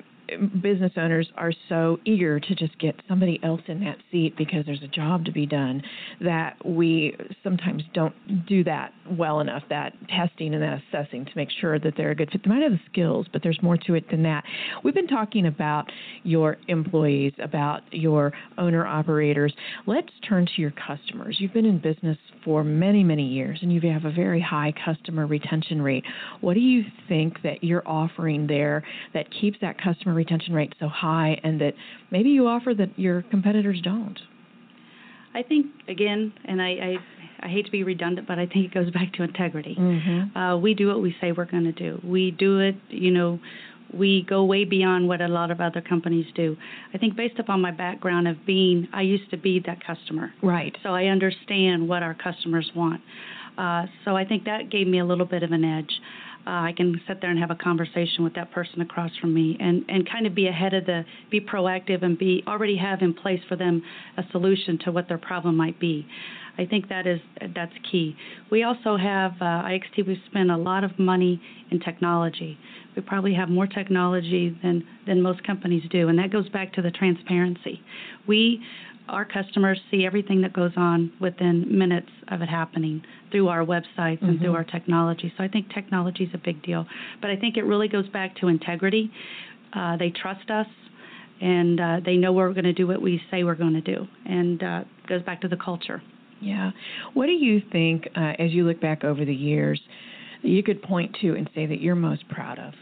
Business 0.61 0.91
owners 0.97 1.27
are 1.35 1.53
so 1.69 1.99
eager 2.05 2.39
to 2.39 2.55
just 2.55 2.77
get 2.79 2.95
somebody 3.07 3.39
else 3.43 3.61
in 3.67 3.79
that 3.81 3.97
seat 4.11 4.35
because 4.37 4.65
there's 4.65 4.81
a 4.81 4.87
job 4.87 5.25
to 5.25 5.31
be 5.31 5.45
done 5.45 5.83
that 6.21 6.55
we 6.65 7.15
sometimes 7.43 7.83
don't 7.93 8.15
do 8.47 8.63
that 8.63 8.91
well 9.09 9.39
enough, 9.39 9.63
that 9.69 9.93
testing 10.09 10.53
and 10.53 10.63
that 10.63 10.81
assessing 10.89 11.25
to 11.25 11.31
make 11.35 11.49
sure 11.61 11.77
that 11.79 11.93
they're 11.95 12.11
a 12.11 12.15
good 12.15 12.31
fit. 12.31 12.41
They 12.43 12.49
might 12.49 12.63
have 12.63 12.71
the 12.71 12.79
skills, 12.91 13.27
but 13.31 13.43
there's 13.43 13.59
more 13.61 13.77
to 13.77 13.93
it 13.93 14.09
than 14.09 14.23
that. 14.23 14.43
We've 14.83 14.93
been 14.93 15.07
talking 15.07 15.45
about 15.45 15.85
your 16.23 16.57
employees, 16.67 17.33
about 17.41 17.81
your 17.91 18.33
owner 18.57 18.85
operators. 18.87 19.53
Let's 19.85 20.09
turn 20.27 20.47
to 20.47 20.61
your 20.61 20.71
customers. 20.71 21.37
You've 21.39 21.53
been 21.53 21.65
in 21.65 21.79
business 21.79 22.17
for 22.43 22.63
many, 22.63 23.03
many 23.03 23.27
years 23.27 23.59
and 23.61 23.71
you 23.71 23.79
have 23.91 24.05
a 24.05 24.11
very 24.11 24.41
high 24.41 24.73
customer 24.83 25.27
retention 25.27 25.81
rate. 25.81 26.03
What 26.41 26.55
do 26.55 26.61
you 26.61 26.83
think 27.07 27.41
that 27.43 27.63
you're 27.63 27.87
offering 27.87 28.47
there 28.47 28.83
that 29.13 29.27
keeps 29.39 29.57
that 29.61 29.79
customer 29.81 30.14
retention 30.15 30.53
rate 30.53 30.73
so 30.79 30.87
high 30.87 31.39
and 31.43 31.61
that 31.61 31.73
maybe 32.11 32.29
you 32.29 32.47
offer 32.47 32.73
that 32.73 32.97
your 32.97 33.21
competitors 33.23 33.79
don't? 33.83 34.19
I 35.33 35.43
think 35.43 35.67
again, 35.87 36.33
and 36.45 36.61
I, 36.61 36.69
I 36.69 36.95
I 37.41 37.47
hate 37.49 37.65
to 37.65 37.71
be 37.71 37.83
redundant, 37.83 38.27
but 38.27 38.39
I 38.39 38.45
think 38.45 38.65
it 38.65 38.73
goes 38.73 38.89
back 38.91 39.13
to 39.13 39.23
integrity. 39.23 39.75
Mm-hmm. 39.77 40.37
Uh, 40.37 40.57
we 40.57 40.73
do 40.73 40.87
what 40.87 41.01
we 41.01 41.15
say 41.21 41.31
we're 41.31 41.45
going 41.45 41.65
to 41.65 41.71
do. 41.71 41.99
We 42.03 42.31
do 42.31 42.59
it, 42.59 42.75
you 42.89 43.11
know, 43.11 43.39
we 43.93 44.25
go 44.27 44.43
way 44.43 44.65
beyond 44.65 45.07
what 45.07 45.21
a 45.21 45.27
lot 45.27 45.51
of 45.51 45.61
other 45.61 45.81
companies 45.81 46.25
do. 46.35 46.57
I 46.93 46.97
think 46.97 47.15
based 47.15 47.39
upon 47.39 47.61
my 47.61 47.71
background 47.71 48.27
of 48.27 48.45
being, 48.45 48.87
I 48.93 49.01
used 49.01 49.29
to 49.31 49.37
be 49.37 49.61
that 49.67 49.85
customer. 49.85 50.33
Right. 50.41 50.75
So 50.81 50.89
I 50.89 51.05
understand 51.05 51.87
what 51.87 52.03
our 52.03 52.15
customers 52.15 52.71
want. 52.75 53.01
Uh, 53.57 53.85
so 54.03 54.15
I 54.15 54.25
think 54.25 54.45
that 54.45 54.69
gave 54.69 54.87
me 54.87 54.99
a 54.99 55.05
little 55.05 55.25
bit 55.25 55.43
of 55.43 55.51
an 55.51 55.63
edge. 55.63 56.01
Uh, 56.47 56.69
I 56.69 56.73
can 56.77 57.01
sit 57.07 57.21
there 57.21 57.31
and 57.31 57.39
have 57.39 57.51
a 57.51 57.55
conversation 57.55 58.23
with 58.23 58.35
that 58.35 58.51
person 58.51 58.81
across 58.81 59.11
from 59.19 59.33
me 59.33 59.57
and, 59.59 59.83
and 59.89 60.07
kind 60.07 60.27
of 60.27 60.35
be 60.35 60.47
ahead 60.47 60.73
of 60.73 60.85
the, 60.85 61.03
be 61.31 61.41
proactive 61.41 62.03
and 62.03 62.17
be 62.17 62.43
already 62.47 62.77
have 62.77 63.01
in 63.01 63.13
place 63.13 63.41
for 63.49 63.55
them 63.55 63.81
a 64.17 64.23
solution 64.31 64.77
to 64.85 64.91
what 64.91 65.07
their 65.07 65.17
problem 65.17 65.55
might 65.57 65.79
be. 65.79 66.05
I 66.57 66.65
think 66.65 66.87
that 66.89 67.05
is 67.05 67.19
that's 67.53 67.73
key. 67.91 68.15
We 68.49 68.63
also 68.63 68.95
have 68.95 69.33
uh, 69.41 69.63
IXT. 69.63 70.07
We 70.07 70.21
spend 70.27 70.51
a 70.51 70.57
lot 70.57 70.83
of 70.83 70.97
money 70.97 71.41
in 71.71 71.79
technology. 71.79 72.57
We 72.95 73.01
probably 73.01 73.33
have 73.33 73.49
more 73.49 73.67
technology 73.67 74.57
than 74.63 74.85
than 75.05 75.21
most 75.21 75.43
companies 75.45 75.83
do, 75.89 76.07
and 76.07 76.17
that 76.19 76.31
goes 76.31 76.47
back 76.49 76.71
to 76.73 76.81
the 76.81 76.91
transparency. 76.91 77.81
We 78.27 78.63
our 79.07 79.25
customers 79.25 79.79
see 79.91 80.05
everything 80.05 80.41
that 80.41 80.53
goes 80.53 80.71
on 80.75 81.11
within 81.19 81.65
minutes 81.77 82.09
of 82.29 82.41
it 82.41 82.49
happening 82.49 83.03
through 83.31 83.47
our 83.47 83.63
websites 83.65 84.21
and 84.21 84.39
through 84.39 84.51
Mhm. 84.51 84.55
our 84.55 84.63
technology. 84.63 85.31
So 85.37 85.43
I 85.43 85.47
think 85.47 85.69
technology 85.73 86.23
is 86.23 86.33
a 86.33 86.37
big 86.39 86.61
deal. 86.63 86.87
But 87.21 87.29
I 87.29 87.35
think 87.35 87.57
it 87.57 87.65
really 87.65 87.87
goes 87.87 88.07
back 88.09 88.35
to 88.37 88.47
integrity. 88.47 89.11
Uh, 89.73 89.97
they 89.97 90.09
trust 90.09 90.49
us, 90.49 90.67
and 91.41 91.79
uh, 91.79 91.99
they 92.03 92.17
know 92.17 92.33
we're 92.33 92.53
going 92.53 92.63
to 92.65 92.73
do 92.73 92.87
what 92.87 93.01
we 93.01 93.21
say 93.29 93.43
we're 93.43 93.55
going 93.55 93.73
to 93.73 93.81
do, 93.81 94.07
and 94.25 94.63
uh, 94.63 94.83
goes 95.07 95.21
back 95.23 95.41
to 95.41 95.47
the 95.47 95.57
culture. 95.57 96.01
Yeah. 96.41 96.71
What 97.13 97.27
do 97.27 97.33
you 97.33 97.61
think, 97.71 98.07
uh, 98.15 98.33
as 98.39 98.51
you 98.51 98.65
look 98.65 98.79
back 98.79 99.03
over 99.03 99.23
the 99.23 99.35
years, 99.35 99.81
that 100.41 100.49
you 100.49 100.63
could 100.63 100.81
point 100.81 101.15
to 101.21 101.35
and 101.35 101.49
say 101.53 101.65
that 101.65 101.81
you're 101.81 101.95
most 101.95 102.27
proud 102.29 102.59
of? 102.59 102.73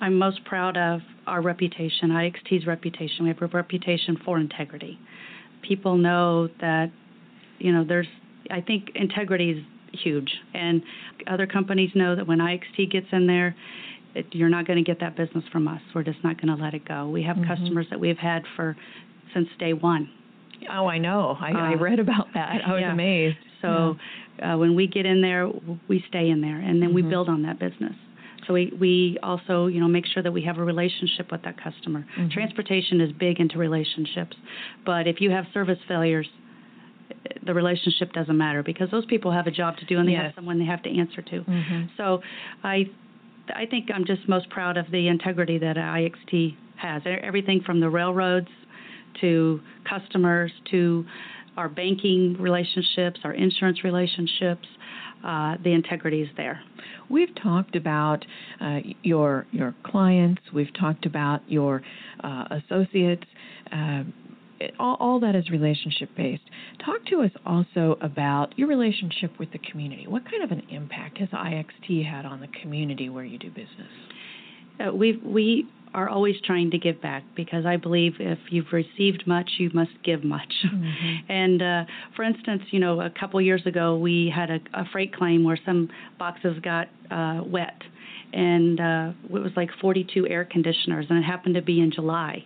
I'm 0.00 0.18
most 0.18 0.44
proud 0.44 0.76
of 0.76 1.00
our 1.26 1.40
reputation, 1.40 2.10
IXT's 2.10 2.66
reputation. 2.66 3.24
We 3.24 3.28
have 3.28 3.40
a 3.42 3.46
reputation 3.46 4.16
for 4.24 4.38
integrity. 4.38 4.98
People 5.66 5.96
know 5.96 6.48
that, 6.60 6.90
you 7.58 7.72
know, 7.72 7.84
there's, 7.84 8.06
I 8.50 8.60
think 8.60 8.90
integrity 8.94 9.50
is 9.50 9.64
huge. 10.02 10.30
And 10.54 10.82
other 11.26 11.46
companies 11.46 11.90
know 11.94 12.14
that 12.16 12.26
when 12.26 12.38
IXT 12.38 12.90
gets 12.90 13.06
in 13.12 13.26
there, 13.26 13.54
it, 14.14 14.26
you're 14.32 14.48
not 14.48 14.66
going 14.66 14.76
to 14.76 14.84
get 14.84 15.00
that 15.00 15.16
business 15.16 15.44
from 15.50 15.66
us. 15.66 15.80
We're 15.94 16.02
just 16.04 16.22
not 16.22 16.40
going 16.40 16.56
to 16.56 16.62
let 16.62 16.74
it 16.74 16.84
go. 16.86 17.08
We 17.08 17.22
have 17.22 17.36
Mhm. 17.36 17.46
customers 17.48 17.86
that 17.90 17.98
we've 17.98 18.18
had 18.18 18.42
for 18.56 18.76
since 19.32 19.48
day 19.58 19.72
one. 19.72 20.08
Oh, 20.70 20.86
I 20.86 20.98
know. 20.98 21.36
I, 21.40 21.50
I 21.52 21.74
Uh, 21.74 21.78
read 21.78 21.98
about 21.98 22.28
that. 22.34 22.60
I 22.64 22.72
was 22.72 22.80
yeah. 22.80 22.92
amazed. 22.92 23.36
So 23.60 23.96
uh, 24.42 24.56
when 24.56 24.74
we 24.76 24.86
get 24.86 25.06
in 25.06 25.20
there, 25.20 25.50
we 25.88 26.04
stay 26.08 26.28
in 26.30 26.40
there, 26.40 26.58
and 26.58 26.80
then 26.82 26.92
we 26.94 27.02
Mhm. 27.02 27.10
build 27.10 27.28
on 27.28 27.42
that 27.42 27.58
business. 27.58 27.96
So 28.46 28.54
we, 28.54 28.72
we 28.78 29.18
also, 29.22 29.66
you 29.66 29.80
know, 29.80 29.88
make 29.88 30.06
sure 30.06 30.22
that 30.22 30.32
we 30.32 30.42
have 30.42 30.58
a 30.58 30.64
relationship 30.64 31.30
with 31.32 31.42
that 31.42 31.56
customer. 31.62 32.06
Mhm. 32.18 32.30
Transportation 32.30 33.00
is 33.00 33.10
big 33.12 33.40
into 33.40 33.58
relationships, 33.58 34.36
but 34.84 35.06
if 35.06 35.20
you 35.20 35.30
have 35.30 35.46
service 35.54 35.78
failures, 35.88 36.28
the 37.46 37.54
relationship 37.54 38.12
doesn't 38.12 38.36
matter 38.36 38.62
because 38.62 38.90
those 38.90 39.04
people 39.06 39.30
have 39.30 39.46
a 39.46 39.50
job 39.50 39.76
to 39.78 39.84
do 39.86 39.98
and 39.98 40.08
they 40.08 40.12
Yes. 40.12 40.22
have 40.26 40.34
someone 40.34 40.58
they 40.58 40.64
have 40.64 40.82
to 40.82 40.90
answer 40.98 41.22
to. 41.22 41.40
Mhm. 41.42 41.88
So 41.96 42.22
I 42.62 42.88
I 43.54 43.66
think 43.66 43.90
I'm 43.92 44.06
just 44.06 44.26
most 44.26 44.48
proud 44.48 44.78
of 44.78 44.90
the 44.90 45.06
integrity 45.08 45.58
that 45.58 45.76
IXT 45.76 46.54
has. 46.76 47.02
Everything 47.04 47.60
from 47.60 47.78
the 47.78 47.90
railroads 47.90 48.48
to 49.20 49.60
customers 49.84 50.50
to 50.70 51.04
our 51.56 51.68
banking 51.68 52.36
relationships, 52.38 53.20
our 53.24 53.32
insurance 53.32 53.84
relationships, 53.84 54.66
uh, 55.24 55.56
the 55.62 55.72
integrity 55.72 56.22
is 56.22 56.28
there. 56.36 56.60
We've 57.08 57.34
talked 57.42 57.76
about 57.76 58.24
uh, 58.60 58.80
your 59.02 59.46
your 59.52 59.74
clients. 59.84 60.42
We've 60.52 60.72
talked 60.78 61.06
about 61.06 61.40
your 61.48 61.82
uh, 62.22 62.44
associates. 62.50 63.24
Uh, 63.72 64.04
all, 64.78 64.96
all 65.00 65.20
that 65.20 65.34
is 65.34 65.50
relationship 65.50 66.10
based. 66.16 66.42
Talk 66.84 67.04
to 67.06 67.22
us 67.22 67.30
also 67.44 67.98
about 68.00 68.56
your 68.56 68.68
relationship 68.68 69.38
with 69.38 69.50
the 69.52 69.58
community. 69.58 70.06
What 70.06 70.24
kind 70.24 70.42
of 70.42 70.50
an 70.52 70.62
impact 70.70 71.18
has 71.18 71.28
IXT 71.30 72.08
had 72.08 72.24
on 72.24 72.40
the 72.40 72.48
community 72.62 73.08
where 73.08 73.24
you 73.24 73.38
do 73.38 73.48
business? 73.48 73.90
Uh, 74.80 74.92
we 74.92 75.20
we 75.24 75.66
are 75.94 76.08
always 76.08 76.34
trying 76.44 76.72
to 76.72 76.78
give 76.78 77.00
back 77.00 77.22
because 77.36 77.64
I 77.64 77.76
believe 77.76 78.14
if 78.18 78.38
you've 78.50 78.72
received 78.72 79.24
much, 79.26 79.48
you 79.58 79.70
must 79.72 79.92
give 80.02 80.24
much. 80.24 80.52
Mm-hmm. 80.74 81.32
And 81.32 81.62
uh, 81.62 81.84
for 82.16 82.24
instance, 82.24 82.62
you 82.70 82.80
know, 82.80 83.00
a 83.00 83.10
couple 83.10 83.40
years 83.40 83.62
ago, 83.64 83.96
we 83.96 84.32
had 84.34 84.50
a, 84.50 84.58
a 84.74 84.84
freight 84.90 85.14
claim 85.14 85.44
where 85.44 85.58
some 85.64 85.88
boxes 86.18 86.58
got 86.62 86.88
uh, 87.10 87.42
wet, 87.44 87.80
and 88.32 88.80
uh, 88.80 89.12
it 89.24 89.42
was 89.42 89.52
like 89.56 89.70
42 89.80 90.26
air 90.26 90.44
conditioners, 90.44 91.06
and 91.08 91.18
it 91.18 91.22
happened 91.22 91.54
to 91.54 91.62
be 91.62 91.80
in 91.80 91.92
July, 91.92 92.44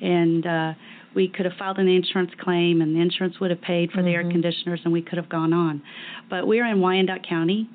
and 0.00 0.46
uh, 0.46 0.72
we 1.14 1.28
could 1.28 1.44
have 1.46 1.54
filed 1.58 1.78
an 1.78 1.88
insurance 1.88 2.30
claim, 2.40 2.80
and 2.80 2.94
the 2.94 3.00
insurance 3.00 3.38
would 3.40 3.50
have 3.50 3.60
paid 3.60 3.90
for 3.90 3.98
mm-hmm. 3.98 4.06
the 4.06 4.12
air 4.12 4.22
mm-hmm. 4.22 4.32
conditioners, 4.32 4.80
and 4.84 4.92
we 4.92 5.02
could 5.02 5.18
have 5.18 5.28
gone 5.28 5.52
on. 5.52 5.82
But 6.30 6.46
we're 6.46 6.66
in 6.66 6.80
Wyandotte 6.80 7.26
County, 7.28 7.68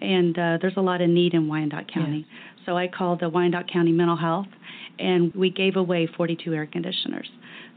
and 0.00 0.38
uh, 0.38 0.58
there's 0.60 0.76
a 0.76 0.82
lot 0.82 1.00
of 1.00 1.08
need 1.08 1.34
in 1.34 1.48
Wyandotte 1.48 1.92
County. 1.92 2.26
Yes. 2.28 2.49
So 2.70 2.76
I 2.76 2.86
called 2.86 3.18
the 3.18 3.28
Wyandotte 3.28 3.68
County 3.68 3.90
Mental 3.90 4.16
Health, 4.16 4.46
and 5.00 5.34
we 5.34 5.50
gave 5.50 5.74
away 5.74 6.08
42 6.16 6.54
air 6.54 6.66
conditioners. 6.66 7.28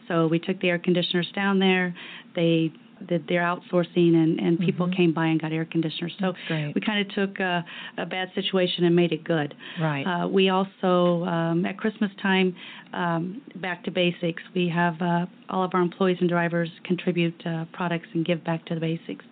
So 0.08 0.28
we 0.28 0.38
took 0.38 0.60
the 0.60 0.70
air 0.70 0.78
conditioners 0.78 1.28
down 1.34 1.58
there. 1.58 1.96
They 2.36 2.72
did 3.08 3.28
their 3.28 3.42
outsourcing, 3.42 4.14
and, 4.14 4.40
and 4.40 4.60
people 4.60 4.86
mm-hmm. 4.86 4.96
came 4.96 5.14
by 5.16 5.26
and 5.26 5.42
got 5.42 5.52
air 5.52 5.66
conditioners. 5.66 6.14
So 6.20 6.34
we 6.76 6.80
kind 6.80 7.02
of 7.02 7.16
took 7.16 7.40
a, 7.40 7.66
a, 7.98 8.06
bad 8.06 8.30
situation 8.36 8.84
and 8.84 8.96
made 8.96 9.12
it 9.12 9.24
good. 9.24 9.56
Right. 9.82 10.04
Uh, 10.04 10.28
we 10.28 10.50
also, 10.50 11.24
um, 11.24 11.66
at 11.66 11.80
Christmas 11.80 12.12
time, 12.22 12.56
um, 12.94 13.42
back 13.56 13.84
to 13.86 13.92
basics. 13.92 14.44
We 14.54 14.70
have 14.70 15.02
uh, 15.02 15.26
all 15.50 15.64
of 15.64 15.72
our 15.74 15.82
employees 15.82 16.18
and 16.20 16.30
drivers 16.30 16.70
contribute 16.86 17.42
uh, 17.48 17.66
products 17.74 18.10
and 18.14 18.24
give 18.24 18.44
back 18.44 18.64
to 18.68 18.76
the 18.76 18.80
basics. 18.80 19.26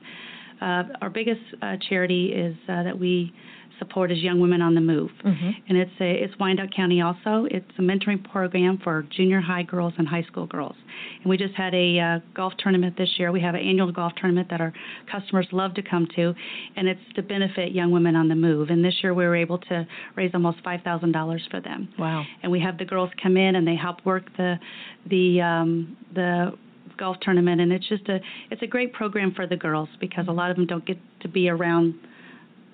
Uh, 0.60 0.84
our 1.02 1.12
biggest 1.12 1.42
uh, 1.62 1.76
charity 1.88 2.32
is 2.34 2.56
uh, 2.68 2.82
that 2.82 2.98
we 2.98 3.32
support 3.82 4.12
is 4.12 4.20
Young 4.20 4.40
Women 4.40 4.62
on 4.62 4.76
the 4.76 4.82
Move, 4.82 5.10
mm-hmm. 5.26 5.50
and 5.68 5.78
it's 5.78 5.92
a 6.00 6.24
it's 6.24 6.34
Wyandotte 6.40 6.74
County 6.76 7.02
also. 7.02 7.48
It's 7.50 7.66
a 7.80 7.82
mentoring 7.82 8.24
program 8.32 8.80
for 8.84 9.08
junior 9.10 9.42
high 9.42 9.64
girls 9.64 9.94
and 9.98 10.08
high 10.08 10.22
school 10.24 10.46
girls. 10.46 10.76
And 11.22 11.30
we 11.30 11.36
just 11.36 11.56
had 11.56 11.74
a 11.74 12.00
uh, 12.00 12.20
golf 12.36 12.54
tournament 12.60 12.96
this 12.96 13.10
year. 13.18 13.32
We 13.32 13.42
have 13.42 13.56
an 13.56 13.62
annual 13.62 13.92
golf 13.92 14.14
tournament 14.18 14.50
that 14.52 14.62
our 14.62 14.72
customers 15.12 15.48
love 15.52 15.74
to 15.74 15.82
come 15.82 16.08
to, 16.16 16.34
and 16.76 16.88
it's 16.88 17.02
to 17.16 17.24
benefit 17.24 17.72
young 17.72 17.92
women 17.92 18.16
on 18.16 18.28
the 18.28 18.36
move. 18.36 18.70
And 18.70 18.86
this 18.86 18.94
year 19.02 19.16
we 19.16 19.26
were 19.26 19.36
able 19.36 19.58
to 19.58 19.88
raise 20.16 20.32
almost 20.36 20.60
five 20.64 20.82
thousand 20.84 21.12
dollars 21.12 21.42
for 21.50 21.60
them. 21.60 21.90
Wow! 21.98 22.24
And 22.44 22.52
we 22.52 22.60
have 22.60 22.78
the 22.78 22.86
girls 22.86 23.10
come 23.22 23.36
in 23.36 23.56
and 23.56 23.68
they 23.68 23.76
help 23.76 24.06
work 24.06 24.26
the 24.38 24.58
the 25.10 25.42
um, 25.42 25.98
the 26.14 26.52
golf 26.98 27.18
tournament 27.22 27.60
and 27.60 27.72
it's 27.72 27.88
just 27.90 28.08
a 28.10 28.20
it's 28.52 28.62
a 28.62 28.68
great 28.68 28.94
program 28.94 29.34
for 29.34 29.48
the 29.48 29.56
girls 29.56 29.90
because 30.00 30.26
a 30.28 30.32
lot 30.32 30.52
of 30.52 30.58
them 30.58 30.68
don't 30.68 30.86
get 30.86 31.00
to 31.20 31.28
be 31.28 31.50
around 31.50 31.96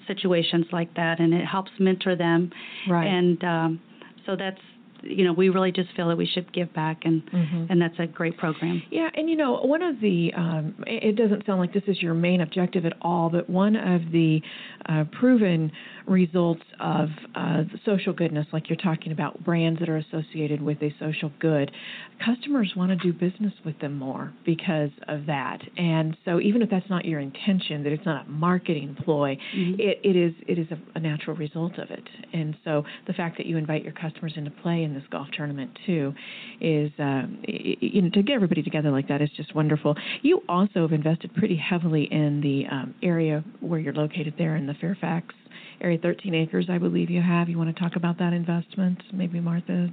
situations 0.08 0.66
like 0.72 0.94
that, 0.96 1.20
and 1.20 1.34
it 1.34 1.46
helps 1.46 1.72
mentor 1.80 2.16
them. 2.16 2.52
Right. 2.90 3.06
And 3.06 3.44
um, 3.44 3.82
so 4.26 4.36
that's 4.36 4.62
you 5.02 5.24
know 5.24 5.34
we 5.34 5.50
really 5.50 5.72
just 5.72 5.90
feel 5.96 6.08
that 6.08 6.18
we 6.18 6.26
should 6.26 6.52
give 6.54 6.74
back 6.74 7.02
and 7.04 7.26
mm-hmm. 7.32 7.66
and 7.70 7.82
that's 7.82 7.98
a 8.00 8.08
great 8.08 8.38
program 8.38 8.82
yeah 8.92 9.10
and 9.16 9.30
you 9.30 9.36
know 9.36 9.60
one 9.64 9.82
of 9.82 10.00
the 10.02 10.32
um, 10.36 10.76
it 10.86 11.16
doesn't 11.16 11.46
sound 11.46 11.60
like 11.60 11.74
this 11.74 11.84
is 11.88 12.02
your 12.02 12.14
main 12.14 12.42
objective 12.42 12.86
at 12.86 12.94
all 13.02 13.30
but 13.30 13.50
one 13.50 13.76
of 13.76 14.02
the 14.12 14.42
uh, 14.90 15.04
proven 15.20 15.72
results 16.08 16.62
of 16.80 17.10
uh, 17.36 17.64
social 17.86 18.14
goodness, 18.14 18.48
like 18.54 18.70
you're 18.70 18.78
talking 18.78 19.12
about 19.12 19.44
brands 19.44 19.80
that 19.80 19.90
are 19.90 19.98
associated 19.98 20.62
with 20.62 20.82
a 20.82 20.94
social 21.00 21.32
good, 21.40 21.72
customers 22.24 22.74
want 22.76 22.90
to 22.90 22.96
do 22.96 23.14
business 23.14 23.54
with 23.66 23.78
them 23.80 23.98
more 23.98 24.34
because 24.46 24.90
of 25.08 25.26
that. 25.26 25.60
And 25.78 26.18
so, 26.26 26.40
even 26.40 26.62
if 26.62 26.70
that's 26.70 26.90
not 26.90 27.06
your 27.06 27.20
intention, 27.20 27.84
that 27.84 27.92
it's 27.92 28.06
not 28.06 28.26
a 28.26 28.30
marketing 28.30 28.96
ploy, 29.04 29.38
mm-hmm. 29.56 29.80
it, 29.80 30.00
it 30.04 30.16
is 30.16 30.34
it 30.48 30.58
is 30.58 30.68
a, 30.72 30.98
a, 30.98 31.00
natural 31.00 31.36
result 31.36 31.78
of 31.78 31.92
it. 31.92 32.04
And 32.34 32.56
so, 32.64 32.84
the 33.06 33.14
fact 33.14 33.38
that 33.38 33.46
you 33.46 33.58
invite 33.58 33.84
your 33.84 33.94
customers 33.94 34.34
into 34.36 34.52
play 34.52 34.84
in 34.88 34.94
this 34.94 35.04
golf 35.12 35.28
tournament 35.34 35.72
too 35.86 36.14
is 36.60 36.92
uh, 37.00 37.24
you 37.48 38.02
know 38.02 38.10
to 38.10 38.24
get 38.24 38.34
everybody 38.34 38.64
together 38.64 38.90
like 38.90 39.08
that 39.08 39.22
is 39.22 39.30
just 39.36 39.54
wonderful. 39.54 39.96
You 40.22 40.42
also 40.50 40.82
have 40.82 40.94
invested 40.94 41.34
pretty 41.36 41.58
heavily 41.58 42.08
in 42.12 42.42
the 42.42 42.66
um, 42.74 42.96
area 43.04 43.44
where 43.60 43.80
you're 43.80 43.94
located 43.94 44.34
there 44.38 44.56
in 44.56 44.66
the 44.66 44.74
Fairfax 44.76 45.36
area 45.82 45.98
13 45.98 46.34
acres, 46.34 46.68
I 46.70 46.78
believe 46.78 47.10
you 47.10 47.22
have. 47.22 47.50
You 47.50 47.58
want 47.58 47.76
to 47.76 47.80
talk 47.82 47.96
about 47.96 48.18
that 48.20 48.34
investment? 48.34 49.02
Maybe 49.14 49.40
Martha, 49.40 49.90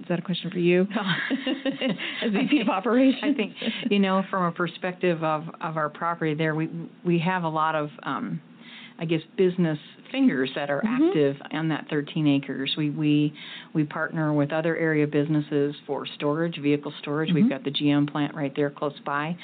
is 0.00 0.06
that 0.08 0.18
a 0.18 0.22
question 0.22 0.50
for 0.50 0.58
you 0.58 0.82
as 2.24 2.32
VP 2.32 2.60
of 2.60 2.68
operations? 2.68 3.22
I 3.22 3.32
think 3.34 3.54
you 3.90 3.98
know 3.98 4.22
from 4.30 4.44
a 4.44 4.52
perspective 4.52 5.22
of 5.22 5.44
of 5.60 5.76
our 5.76 5.88
property 5.88 6.34
there, 6.34 6.54
we 6.54 6.68
we 7.04 7.18
have 7.20 7.44
a 7.44 7.48
lot 7.48 7.74
of. 7.74 7.90
Um, 8.02 8.40
I 8.98 9.04
guess 9.04 9.20
business 9.36 9.78
fingers 10.12 10.50
that 10.54 10.70
are 10.70 10.80
mm-hmm. 10.80 11.08
active 11.08 11.36
on 11.50 11.68
that 11.68 11.86
13 11.90 12.26
acres. 12.28 12.74
We 12.76 12.90
we 12.90 13.32
we 13.74 13.84
partner 13.84 14.32
with 14.32 14.52
other 14.52 14.76
area 14.76 15.06
businesses 15.06 15.74
for 15.86 16.06
storage, 16.06 16.58
vehicle 16.60 16.92
storage. 17.00 17.30
Mm-hmm. 17.30 17.34
We've 17.36 17.50
got 17.50 17.64
the 17.64 17.72
GM 17.72 18.10
plant 18.10 18.34
right 18.34 18.52
there 18.54 18.70
close 18.70 18.98
by. 19.04 19.36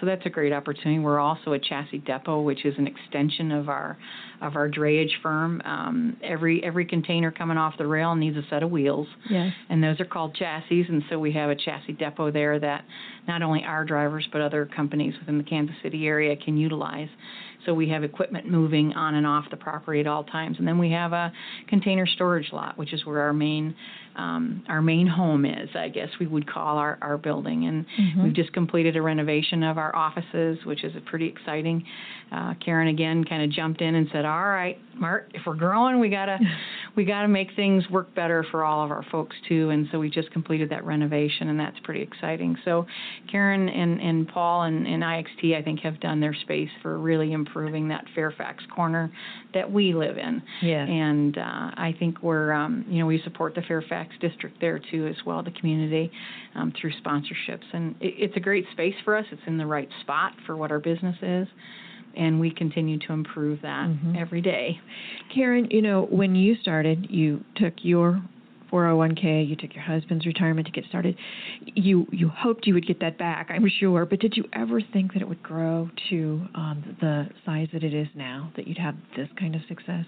So 0.00 0.06
that's 0.06 0.24
a 0.26 0.30
great 0.30 0.52
opportunity. 0.52 0.98
We're 0.98 1.20
also 1.20 1.52
a 1.52 1.58
chassis 1.58 1.98
depot, 1.98 2.40
which 2.40 2.64
is 2.64 2.74
an 2.78 2.86
extension 2.86 3.52
of 3.52 3.68
our 3.68 3.96
of 4.42 4.56
our 4.56 4.68
drayage 4.68 5.12
firm. 5.22 5.60
Um, 5.64 6.16
every 6.22 6.62
every 6.64 6.84
container 6.84 7.30
coming 7.30 7.56
off 7.56 7.74
the 7.78 7.86
rail 7.86 8.14
needs 8.14 8.36
a 8.36 8.42
set 8.50 8.62
of 8.62 8.70
wheels, 8.70 9.06
yes. 9.30 9.52
and 9.68 9.82
those 9.82 10.00
are 10.00 10.04
called 10.04 10.34
chassis. 10.34 10.86
And 10.88 11.02
so 11.10 11.18
we 11.18 11.32
have 11.32 11.50
a 11.50 11.54
chassis 11.54 11.92
depot 11.92 12.30
there 12.30 12.58
that 12.58 12.84
not 13.28 13.42
only 13.42 13.62
our 13.64 13.84
drivers 13.84 14.26
but 14.32 14.40
other 14.40 14.66
companies 14.66 15.14
within 15.20 15.38
the 15.38 15.44
Kansas 15.44 15.76
City 15.82 16.06
area 16.06 16.34
can 16.36 16.56
utilize. 16.56 17.08
So 17.64 17.74
we 17.74 17.88
have 17.88 18.04
equipment 18.04 18.48
moving 18.48 18.92
on 18.92 19.14
and 19.14 19.26
off 19.26 19.46
the 19.50 19.56
property 19.56 20.00
at 20.00 20.06
all 20.06 20.24
times, 20.24 20.56
and 20.58 20.68
then 20.68 20.78
we 20.78 20.90
have 20.90 21.12
a 21.12 21.32
container 21.68 22.06
storage 22.06 22.52
lot, 22.52 22.76
which 22.76 22.92
is 22.92 23.04
where 23.06 23.20
our 23.20 23.32
main 23.32 23.74
um, 24.16 24.62
our 24.68 24.80
main 24.80 25.06
home 25.06 25.44
is, 25.44 25.68
I 25.74 25.88
guess 25.88 26.08
we 26.20 26.26
would 26.26 26.48
call 26.48 26.78
our, 26.78 26.98
our 27.02 27.18
building. 27.18 27.66
And 27.66 27.84
mm-hmm. 27.98 28.22
we've 28.24 28.34
just 28.34 28.52
completed 28.52 28.96
a 28.96 29.02
renovation 29.02 29.62
of 29.62 29.78
our 29.78 29.94
offices, 29.94 30.58
which 30.64 30.84
is 30.84 30.92
pretty 31.06 31.26
exciting. 31.26 31.84
Uh, 32.32 32.54
Karen 32.64 32.88
again 32.88 33.24
kind 33.24 33.42
of 33.42 33.50
jumped 33.50 33.80
in 33.80 33.94
and 33.94 34.08
said, 34.12 34.24
"All 34.24 34.46
right, 34.46 34.78
Mark, 34.96 35.30
if 35.34 35.42
we're 35.46 35.54
growing, 35.54 36.00
we 36.00 36.08
gotta 36.08 36.38
we 36.96 37.04
gotta 37.04 37.28
make 37.28 37.54
things 37.54 37.88
work 37.90 38.12
better 38.14 38.44
for 38.50 38.64
all 38.64 38.84
of 38.84 38.90
our 38.90 39.04
folks 39.12 39.36
too." 39.48 39.70
And 39.70 39.86
so 39.92 39.98
we 39.98 40.10
just 40.10 40.30
completed 40.32 40.70
that 40.70 40.84
renovation, 40.84 41.48
and 41.48 41.60
that's 41.60 41.78
pretty 41.84 42.02
exciting. 42.02 42.56
So 42.64 42.86
Karen 43.30 43.68
and, 43.68 44.00
and 44.00 44.26
Paul 44.26 44.62
and, 44.62 44.86
and 44.86 45.02
IXT, 45.02 45.56
I 45.56 45.62
think, 45.62 45.80
have 45.80 46.00
done 46.00 46.20
their 46.20 46.34
space 46.34 46.70
for 46.82 46.98
really 46.98 47.32
improving 47.32 47.88
that 47.88 48.04
Fairfax 48.14 48.64
corner 48.74 49.12
that 49.52 49.70
we 49.70 49.94
live 49.94 50.18
in. 50.18 50.42
Yeah. 50.62 50.84
And 50.84 51.38
uh, 51.38 51.40
I 51.40 51.94
think 51.98 52.22
we're 52.22 52.52
um, 52.52 52.84
you 52.88 52.98
know 52.98 53.06
we 53.06 53.20
support 53.22 53.54
the 53.54 53.62
Fairfax 53.62 54.03
district 54.20 54.60
there 54.60 54.80
too 54.90 55.06
as 55.06 55.16
well, 55.26 55.42
the 55.42 55.50
community 55.52 56.10
um, 56.54 56.72
through 56.80 56.92
sponsorships, 57.04 57.64
and 57.72 57.94
it, 58.00 58.14
it's 58.18 58.36
a 58.36 58.40
great 58.40 58.64
space 58.72 58.94
for 59.04 59.16
us. 59.16 59.24
It's 59.30 59.42
in 59.46 59.58
the 59.58 59.66
right 59.66 59.88
spot 60.02 60.32
for 60.46 60.56
what 60.56 60.70
our 60.70 60.80
business 60.80 61.16
is 61.22 61.48
and 62.16 62.38
we 62.38 62.50
continue 62.50 62.96
to 62.96 63.12
improve 63.12 63.60
that 63.62 63.88
mm-hmm. 63.88 64.16
every 64.16 64.40
day. 64.40 64.80
Karen, 65.34 65.66
you 65.70 65.82
know, 65.82 66.06
when 66.10 66.36
you 66.36 66.54
started, 66.62 67.08
you 67.10 67.44
took 67.56 67.74
your 67.78 68.22
401k, 68.74 69.48
you 69.48 69.54
took 69.54 69.74
your 69.74 69.84
husband's 69.84 70.26
retirement 70.26 70.66
to 70.66 70.72
get 70.72 70.84
started. 70.88 71.16
You 71.64 72.06
you 72.10 72.28
hoped 72.28 72.66
you 72.66 72.74
would 72.74 72.86
get 72.86 73.00
that 73.00 73.18
back, 73.18 73.48
I'm 73.50 73.68
sure, 73.80 74.04
but 74.04 74.18
did 74.18 74.36
you 74.36 74.44
ever 74.52 74.80
think 74.92 75.12
that 75.12 75.22
it 75.22 75.28
would 75.28 75.42
grow 75.42 75.88
to 76.10 76.46
um, 76.54 76.96
the 77.00 77.28
size 77.46 77.68
that 77.72 77.84
it 77.84 77.94
is 77.94 78.08
now, 78.14 78.52
that 78.56 78.66
you'd 78.66 78.78
have 78.78 78.96
this 79.16 79.28
kind 79.38 79.54
of 79.54 79.60
success? 79.68 80.06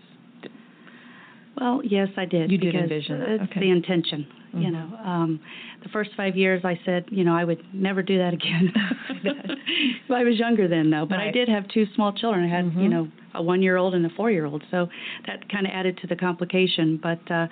Well, 1.60 1.80
yes, 1.84 2.08
I 2.16 2.26
did. 2.26 2.50
You 2.50 2.58
did 2.58 2.74
envision 2.74 3.20
that. 3.20 3.28
It's 3.28 3.42
okay. 3.44 3.60
the 3.60 3.70
intention. 3.70 4.26
Mm-hmm. 4.48 4.60
You 4.60 4.70
know, 4.72 4.90
um, 5.04 5.40
the 5.82 5.88
first 5.88 6.10
five 6.16 6.36
years, 6.36 6.62
I 6.64 6.78
said, 6.84 7.06
you 7.10 7.24
know, 7.24 7.34
I 7.34 7.44
would 7.44 7.62
never 7.72 8.02
do 8.02 8.18
that 8.18 8.34
again. 8.34 8.72
I 10.10 10.22
was 10.22 10.38
younger 10.38 10.68
then, 10.68 10.90
though. 10.90 11.06
But 11.08 11.16
right. 11.16 11.28
I 11.28 11.30
did 11.30 11.48
have 11.48 11.66
two 11.68 11.86
small 11.94 12.12
children. 12.12 12.44
I 12.44 12.54
had, 12.54 12.66
mm-hmm. 12.66 12.80
you 12.80 12.88
know, 12.88 13.08
a 13.34 13.42
one-year-old 13.42 13.94
and 13.94 14.04
a 14.04 14.10
four-year-old. 14.10 14.64
So 14.70 14.88
that 15.26 15.48
kind 15.50 15.66
of 15.66 15.72
added 15.72 15.98
to 16.02 16.06
the 16.06 16.16
complication. 16.16 17.00
But 17.02 17.30
uh, 17.30 17.46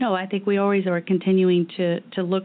no, 0.00 0.14
I 0.14 0.26
think 0.26 0.46
we 0.46 0.58
always 0.58 0.86
are 0.86 1.00
continuing 1.00 1.68
to 1.76 2.00
to 2.00 2.22
look 2.22 2.44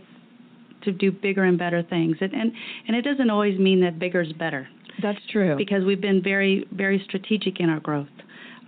to 0.84 0.92
do 0.92 1.12
bigger 1.12 1.44
and 1.44 1.58
better 1.58 1.82
things. 1.82 2.18
And 2.22 2.34
and, 2.34 2.52
and 2.88 2.96
it 2.96 3.02
doesn't 3.02 3.30
always 3.30 3.60
mean 3.60 3.82
that 3.82 3.98
bigger 4.00 4.22
is 4.22 4.34
better. 4.34 4.68
That's 5.02 5.20
true. 5.32 5.56
Because 5.56 5.84
we've 5.84 6.02
been 6.02 6.22
very 6.22 6.68
very 6.72 7.04
strategic 7.08 7.60
in 7.60 7.70
our 7.70 7.80
growth 7.80 8.08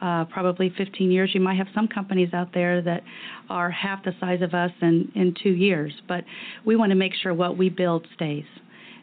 uh, 0.01 0.25
probably 0.25 0.73
15 0.77 1.11
years. 1.11 1.31
You 1.33 1.41
might 1.41 1.57
have 1.57 1.67
some 1.73 1.87
companies 1.87 2.33
out 2.33 2.53
there 2.53 2.81
that 2.81 3.03
are 3.49 3.69
half 3.69 4.03
the 4.03 4.13
size 4.19 4.41
of 4.41 4.53
us 4.53 4.71
in, 4.81 5.11
in 5.15 5.35
two 5.41 5.51
years, 5.51 5.93
but 6.07 6.23
we 6.65 6.75
want 6.75 6.89
to 6.91 6.95
make 6.95 7.13
sure 7.13 7.33
what 7.33 7.57
we 7.57 7.69
build 7.69 8.07
stays. 8.15 8.45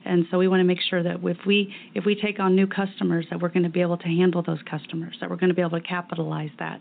And 0.04 0.26
so 0.30 0.38
we 0.38 0.48
want 0.48 0.60
to 0.60 0.64
make 0.64 0.80
sure 0.80 1.02
that 1.02 1.16
if 1.22 1.36
we 1.46 1.74
if 1.94 2.04
we 2.04 2.14
take 2.14 2.40
on 2.40 2.56
new 2.56 2.66
customers, 2.66 3.26
that 3.30 3.40
we're 3.40 3.50
going 3.50 3.64
to 3.64 3.68
be 3.68 3.82
able 3.82 3.98
to 3.98 4.08
handle 4.08 4.42
those 4.42 4.60
customers, 4.68 5.16
that 5.20 5.28
we're 5.28 5.36
going 5.36 5.50
to 5.50 5.54
be 5.54 5.60
able 5.60 5.78
to 5.78 5.86
capitalize 5.86 6.50
that. 6.58 6.80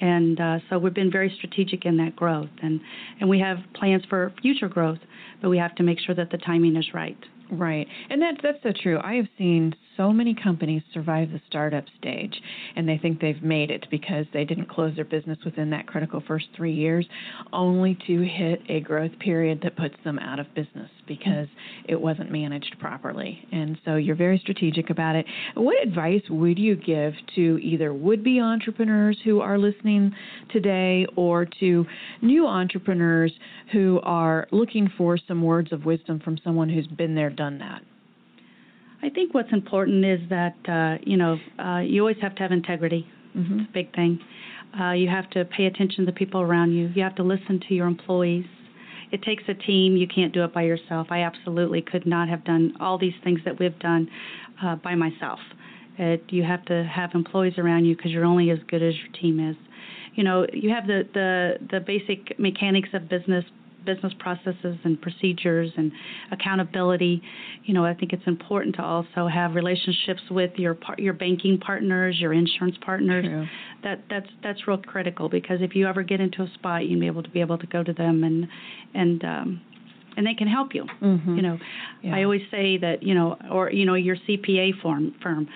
And 0.00 0.40
uh, 0.40 0.58
so 0.68 0.78
we've 0.78 0.94
been 0.94 1.10
very 1.10 1.32
strategic 1.36 1.84
in 1.84 1.96
that 1.98 2.16
growth, 2.16 2.50
and 2.62 2.80
and 3.20 3.28
we 3.28 3.38
have 3.40 3.58
plans 3.74 4.02
for 4.08 4.32
future 4.42 4.68
growth, 4.68 4.98
but 5.40 5.50
we 5.50 5.58
have 5.58 5.74
to 5.76 5.82
make 5.82 6.00
sure 6.00 6.14
that 6.14 6.30
the 6.30 6.38
timing 6.38 6.76
is 6.76 6.86
right. 6.92 7.18
Right, 7.50 7.86
and 8.10 8.20
that's 8.20 8.38
that's 8.42 8.62
so 8.62 8.72
true. 8.82 8.98
I 9.02 9.14
have 9.14 9.28
seen 9.38 9.74
so 9.96 10.12
many 10.12 10.34
companies 10.34 10.82
survive 10.92 11.30
the 11.30 11.40
startup 11.46 11.84
stage 11.98 12.34
and 12.76 12.88
they 12.88 12.98
think 12.98 13.20
they've 13.20 13.42
made 13.42 13.70
it 13.70 13.86
because 13.90 14.26
they 14.32 14.44
didn't 14.44 14.68
close 14.68 14.94
their 14.96 15.04
business 15.04 15.38
within 15.44 15.70
that 15.70 15.86
critical 15.86 16.22
first 16.26 16.46
three 16.56 16.74
years, 16.74 17.06
only 17.52 17.96
to 18.06 18.22
hit 18.22 18.60
a 18.68 18.80
growth 18.80 19.16
period 19.20 19.60
that 19.62 19.76
puts 19.76 19.94
them 20.04 20.18
out 20.18 20.38
of 20.38 20.52
business 20.54 20.90
because 21.06 21.48
it 21.88 22.00
wasn't 22.00 22.30
managed 22.30 22.76
properly. 22.78 23.46
And 23.52 23.78
so 23.84 23.96
you're 23.96 24.16
very 24.16 24.38
strategic 24.38 24.90
about 24.90 25.16
it. 25.16 25.26
What 25.54 25.82
advice 25.82 26.22
would 26.30 26.58
you 26.58 26.76
give 26.76 27.14
to 27.34 27.58
either 27.62 27.92
would 27.92 28.24
be 28.24 28.40
entrepreneurs 28.40 29.18
who 29.24 29.40
are 29.40 29.58
listening 29.58 30.14
today 30.50 31.06
or 31.16 31.46
to 31.60 31.86
new 32.22 32.46
entrepreneurs 32.46 33.32
who 33.72 34.00
are 34.02 34.46
looking 34.50 34.90
for 34.96 35.18
some 35.18 35.42
words 35.42 35.72
of 35.72 35.84
wisdom 35.84 36.20
from 36.20 36.38
someone 36.44 36.68
who's 36.68 36.86
been 36.86 37.14
there, 37.14 37.30
done 37.30 37.58
that? 37.58 37.82
I 39.04 39.10
think 39.10 39.34
what's 39.34 39.52
important 39.52 40.02
is 40.02 40.20
that 40.30 40.56
uh, 40.66 40.96
you 41.06 41.18
know 41.18 41.36
uh, 41.58 41.80
you 41.80 42.00
always 42.00 42.16
have 42.22 42.34
to 42.36 42.42
have 42.42 42.52
integrity. 42.52 43.06
Mm-hmm. 43.36 43.60
It's 43.60 43.68
a 43.68 43.72
big 43.72 43.94
thing. 43.94 44.18
Uh, 44.80 44.92
you 44.92 45.08
have 45.08 45.28
to 45.30 45.44
pay 45.44 45.66
attention 45.66 46.06
to 46.06 46.10
the 46.10 46.16
people 46.16 46.40
around 46.40 46.72
you. 46.72 46.90
You 46.94 47.02
have 47.02 47.14
to 47.16 47.22
listen 47.22 47.60
to 47.68 47.74
your 47.74 47.86
employees. 47.86 48.46
It 49.12 49.22
takes 49.22 49.42
a 49.46 49.54
team. 49.54 49.96
You 49.96 50.08
can't 50.08 50.32
do 50.32 50.42
it 50.42 50.54
by 50.54 50.62
yourself. 50.62 51.08
I 51.10 51.20
absolutely 51.20 51.82
could 51.82 52.06
not 52.06 52.28
have 52.28 52.44
done 52.44 52.74
all 52.80 52.98
these 52.98 53.12
things 53.22 53.40
that 53.44 53.58
we've 53.60 53.78
done 53.78 54.08
uh, 54.64 54.76
by 54.76 54.94
myself. 54.94 55.38
It, 55.98 56.24
you 56.30 56.42
have 56.42 56.64
to 56.64 56.84
have 56.84 57.10
employees 57.14 57.54
around 57.58 57.84
you 57.84 57.94
because 57.94 58.10
you're 58.10 58.24
only 58.24 58.50
as 58.50 58.58
good 58.68 58.82
as 58.82 58.94
your 58.96 59.12
team 59.20 59.38
is. 59.38 59.56
You 60.14 60.24
know, 60.24 60.46
you 60.52 60.70
have 60.70 60.86
the 60.86 61.06
the 61.12 61.58
the 61.70 61.80
basic 61.80 62.38
mechanics 62.38 62.88
of 62.94 63.08
business 63.10 63.44
business 63.84 64.12
processes 64.18 64.76
and 64.84 65.00
procedures 65.00 65.70
and 65.76 65.92
accountability. 66.32 67.22
You 67.64 67.74
know, 67.74 67.84
I 67.84 67.94
think 67.94 68.12
it's 68.12 68.26
important 68.26 68.76
to 68.76 68.82
also 68.82 69.26
have 69.26 69.54
relationships 69.54 70.22
with 70.30 70.52
your 70.56 70.74
par- 70.74 70.96
your 70.98 71.14
banking 71.14 71.58
partners, 71.58 72.16
your 72.18 72.32
insurance 72.32 72.76
partners. 72.84 73.24
True. 73.24 73.46
That 73.82 74.02
that's 74.08 74.28
that's 74.42 74.66
real 74.66 74.78
critical 74.78 75.28
because 75.28 75.58
if 75.60 75.74
you 75.74 75.86
ever 75.86 76.02
get 76.02 76.20
into 76.20 76.42
a 76.42 76.50
spot, 76.54 76.86
you'll 76.86 77.00
be 77.00 77.06
able 77.06 77.22
to 77.22 77.30
be 77.30 77.40
able 77.40 77.58
to 77.58 77.66
go 77.66 77.82
to 77.82 77.92
them 77.92 78.24
and 78.24 78.48
and 78.94 79.24
um, 79.24 79.60
and 80.16 80.26
they 80.26 80.34
can 80.34 80.48
help 80.48 80.74
you. 80.74 80.86
Mm-hmm. 81.02 81.36
You 81.36 81.42
know, 81.42 81.58
yeah. 82.02 82.16
I 82.16 82.24
always 82.24 82.42
say 82.50 82.78
that 82.78 83.02
you 83.02 83.14
know, 83.14 83.36
or 83.50 83.70
you 83.70 83.84
know, 83.84 83.94
your 83.94 84.16
CPA 84.16 84.80
firm 84.82 85.14
firm. 85.22 85.48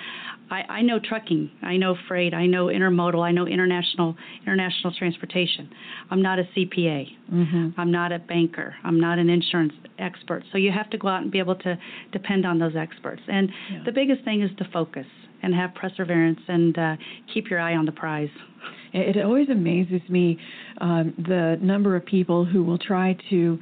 I, 0.50 0.62
I 0.62 0.82
know 0.82 0.98
trucking, 0.98 1.50
I 1.62 1.76
know 1.76 1.94
freight, 2.08 2.32
I 2.32 2.46
know 2.46 2.66
intermodal, 2.66 3.22
I 3.22 3.32
know 3.32 3.46
international 3.46 4.16
international 4.42 4.94
transportation. 4.98 5.68
I'm 6.10 6.22
not 6.22 6.38
a 6.38 6.44
CPA. 6.56 7.06
Mm-hmm. 7.30 7.78
I'm 7.78 7.92
not 7.92 8.12
a 8.12 8.18
banker. 8.18 8.74
I'm 8.82 8.98
not 8.98 9.18
an 9.18 9.28
insurance 9.28 9.74
expert. 9.98 10.44
So 10.50 10.58
you 10.58 10.72
have 10.72 10.88
to 10.90 10.98
go 10.98 11.08
out 11.08 11.22
and 11.22 11.30
be 11.30 11.38
able 11.38 11.56
to 11.56 11.78
depend 12.12 12.46
on 12.46 12.58
those 12.58 12.76
experts. 12.76 13.22
And 13.28 13.50
yeah. 13.70 13.82
the 13.84 13.92
biggest 13.92 14.24
thing 14.24 14.42
is 14.42 14.50
to 14.56 14.64
focus 14.72 15.06
and 15.42 15.54
have 15.54 15.74
perseverance 15.74 16.40
and 16.48 16.76
uh, 16.78 16.96
keep 17.32 17.50
your 17.50 17.60
eye 17.60 17.76
on 17.76 17.84
the 17.84 17.92
prize. 17.92 18.30
It 18.92 19.22
always 19.22 19.48
amazes 19.50 20.00
me 20.08 20.38
um, 20.80 21.14
the 21.18 21.58
number 21.60 21.94
of 21.94 22.04
people 22.06 22.44
who 22.44 22.64
will 22.64 22.78
try 22.78 23.16
to 23.30 23.58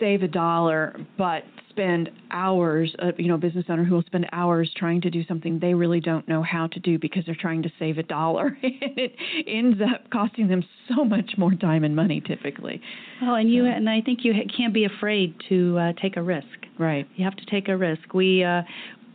save 0.00 0.22
a 0.22 0.28
dollar 0.28 0.96
but 1.16 1.44
spend 1.68 2.10
hours 2.30 2.94
uh, 2.98 3.12
you 3.16 3.28
know 3.28 3.36
a 3.36 3.38
business 3.38 3.64
owner 3.68 3.84
who 3.84 3.94
will 3.94 4.02
spend 4.02 4.26
hours 4.32 4.70
trying 4.76 5.00
to 5.00 5.10
do 5.10 5.24
something 5.26 5.58
they 5.60 5.72
really 5.72 6.00
don't 6.00 6.26
know 6.28 6.42
how 6.42 6.66
to 6.66 6.80
do 6.80 6.98
because 6.98 7.22
they're 7.26 7.36
trying 7.40 7.62
to 7.62 7.70
save 7.78 7.98
a 7.98 8.02
dollar. 8.02 8.58
And 8.82 8.98
it 8.98 9.12
ends 9.46 9.80
up 9.80 10.10
costing 10.10 10.48
them 10.48 10.64
so 10.88 11.04
much 11.04 11.32
more 11.36 11.54
time 11.54 11.84
and 11.84 11.94
money 11.94 12.20
typically. 12.20 12.80
Oh 13.22 13.34
and 13.34 13.52
you 13.52 13.66
and 13.66 13.88
i 13.88 14.00
think 14.00 14.20
you 14.24 14.32
can't 14.56 14.74
be 14.74 14.84
afraid 14.84 15.34
to 15.48 15.78
uh, 15.78 15.92
take 16.00 16.16
a 16.16 16.22
risk. 16.22 16.46
Right. 16.78 17.06
You 17.16 17.24
have 17.24 17.36
to 17.36 17.46
take 17.46 17.68
a 17.68 17.76
risk. 17.76 18.14
We 18.14 18.42
uh, 18.42 18.62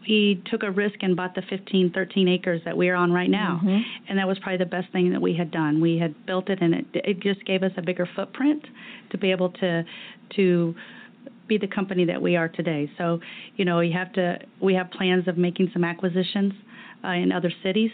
we 0.07 0.41
took 0.49 0.63
a 0.63 0.71
risk 0.71 0.95
and 1.01 1.15
bought 1.15 1.35
the 1.35 1.41
15, 1.49 1.91
13 1.93 2.27
acres 2.27 2.61
that 2.65 2.75
we're 2.77 2.95
on 2.95 3.11
right 3.11 3.29
now, 3.29 3.59
mm-hmm. 3.63 3.79
and 4.07 4.19
that 4.19 4.27
was 4.27 4.37
probably 4.39 4.57
the 4.57 4.65
best 4.65 4.91
thing 4.91 5.11
that 5.11 5.21
we 5.21 5.35
had 5.35 5.51
done. 5.51 5.81
We 5.81 5.97
had 5.97 6.25
built 6.25 6.49
it, 6.49 6.61
and 6.61 6.73
it 6.73 6.85
it 6.93 7.19
just 7.19 7.45
gave 7.45 7.63
us 7.63 7.71
a 7.77 7.81
bigger 7.81 8.07
footprint 8.15 8.63
to 9.11 9.17
be 9.17 9.31
able 9.31 9.49
to 9.51 9.83
to 10.35 10.75
be 11.47 11.57
the 11.57 11.67
company 11.67 12.05
that 12.05 12.21
we 12.21 12.35
are 12.35 12.49
today. 12.49 12.89
So, 12.97 13.19
you 13.55 13.65
know, 13.65 13.79
you 13.79 13.93
have 13.93 14.11
to 14.13 14.39
we 14.61 14.73
have 14.75 14.89
plans 14.91 15.27
of 15.27 15.37
making 15.37 15.69
some 15.73 15.83
acquisitions 15.83 16.53
uh, 17.03 17.09
in 17.09 17.31
other 17.31 17.51
cities, 17.63 17.91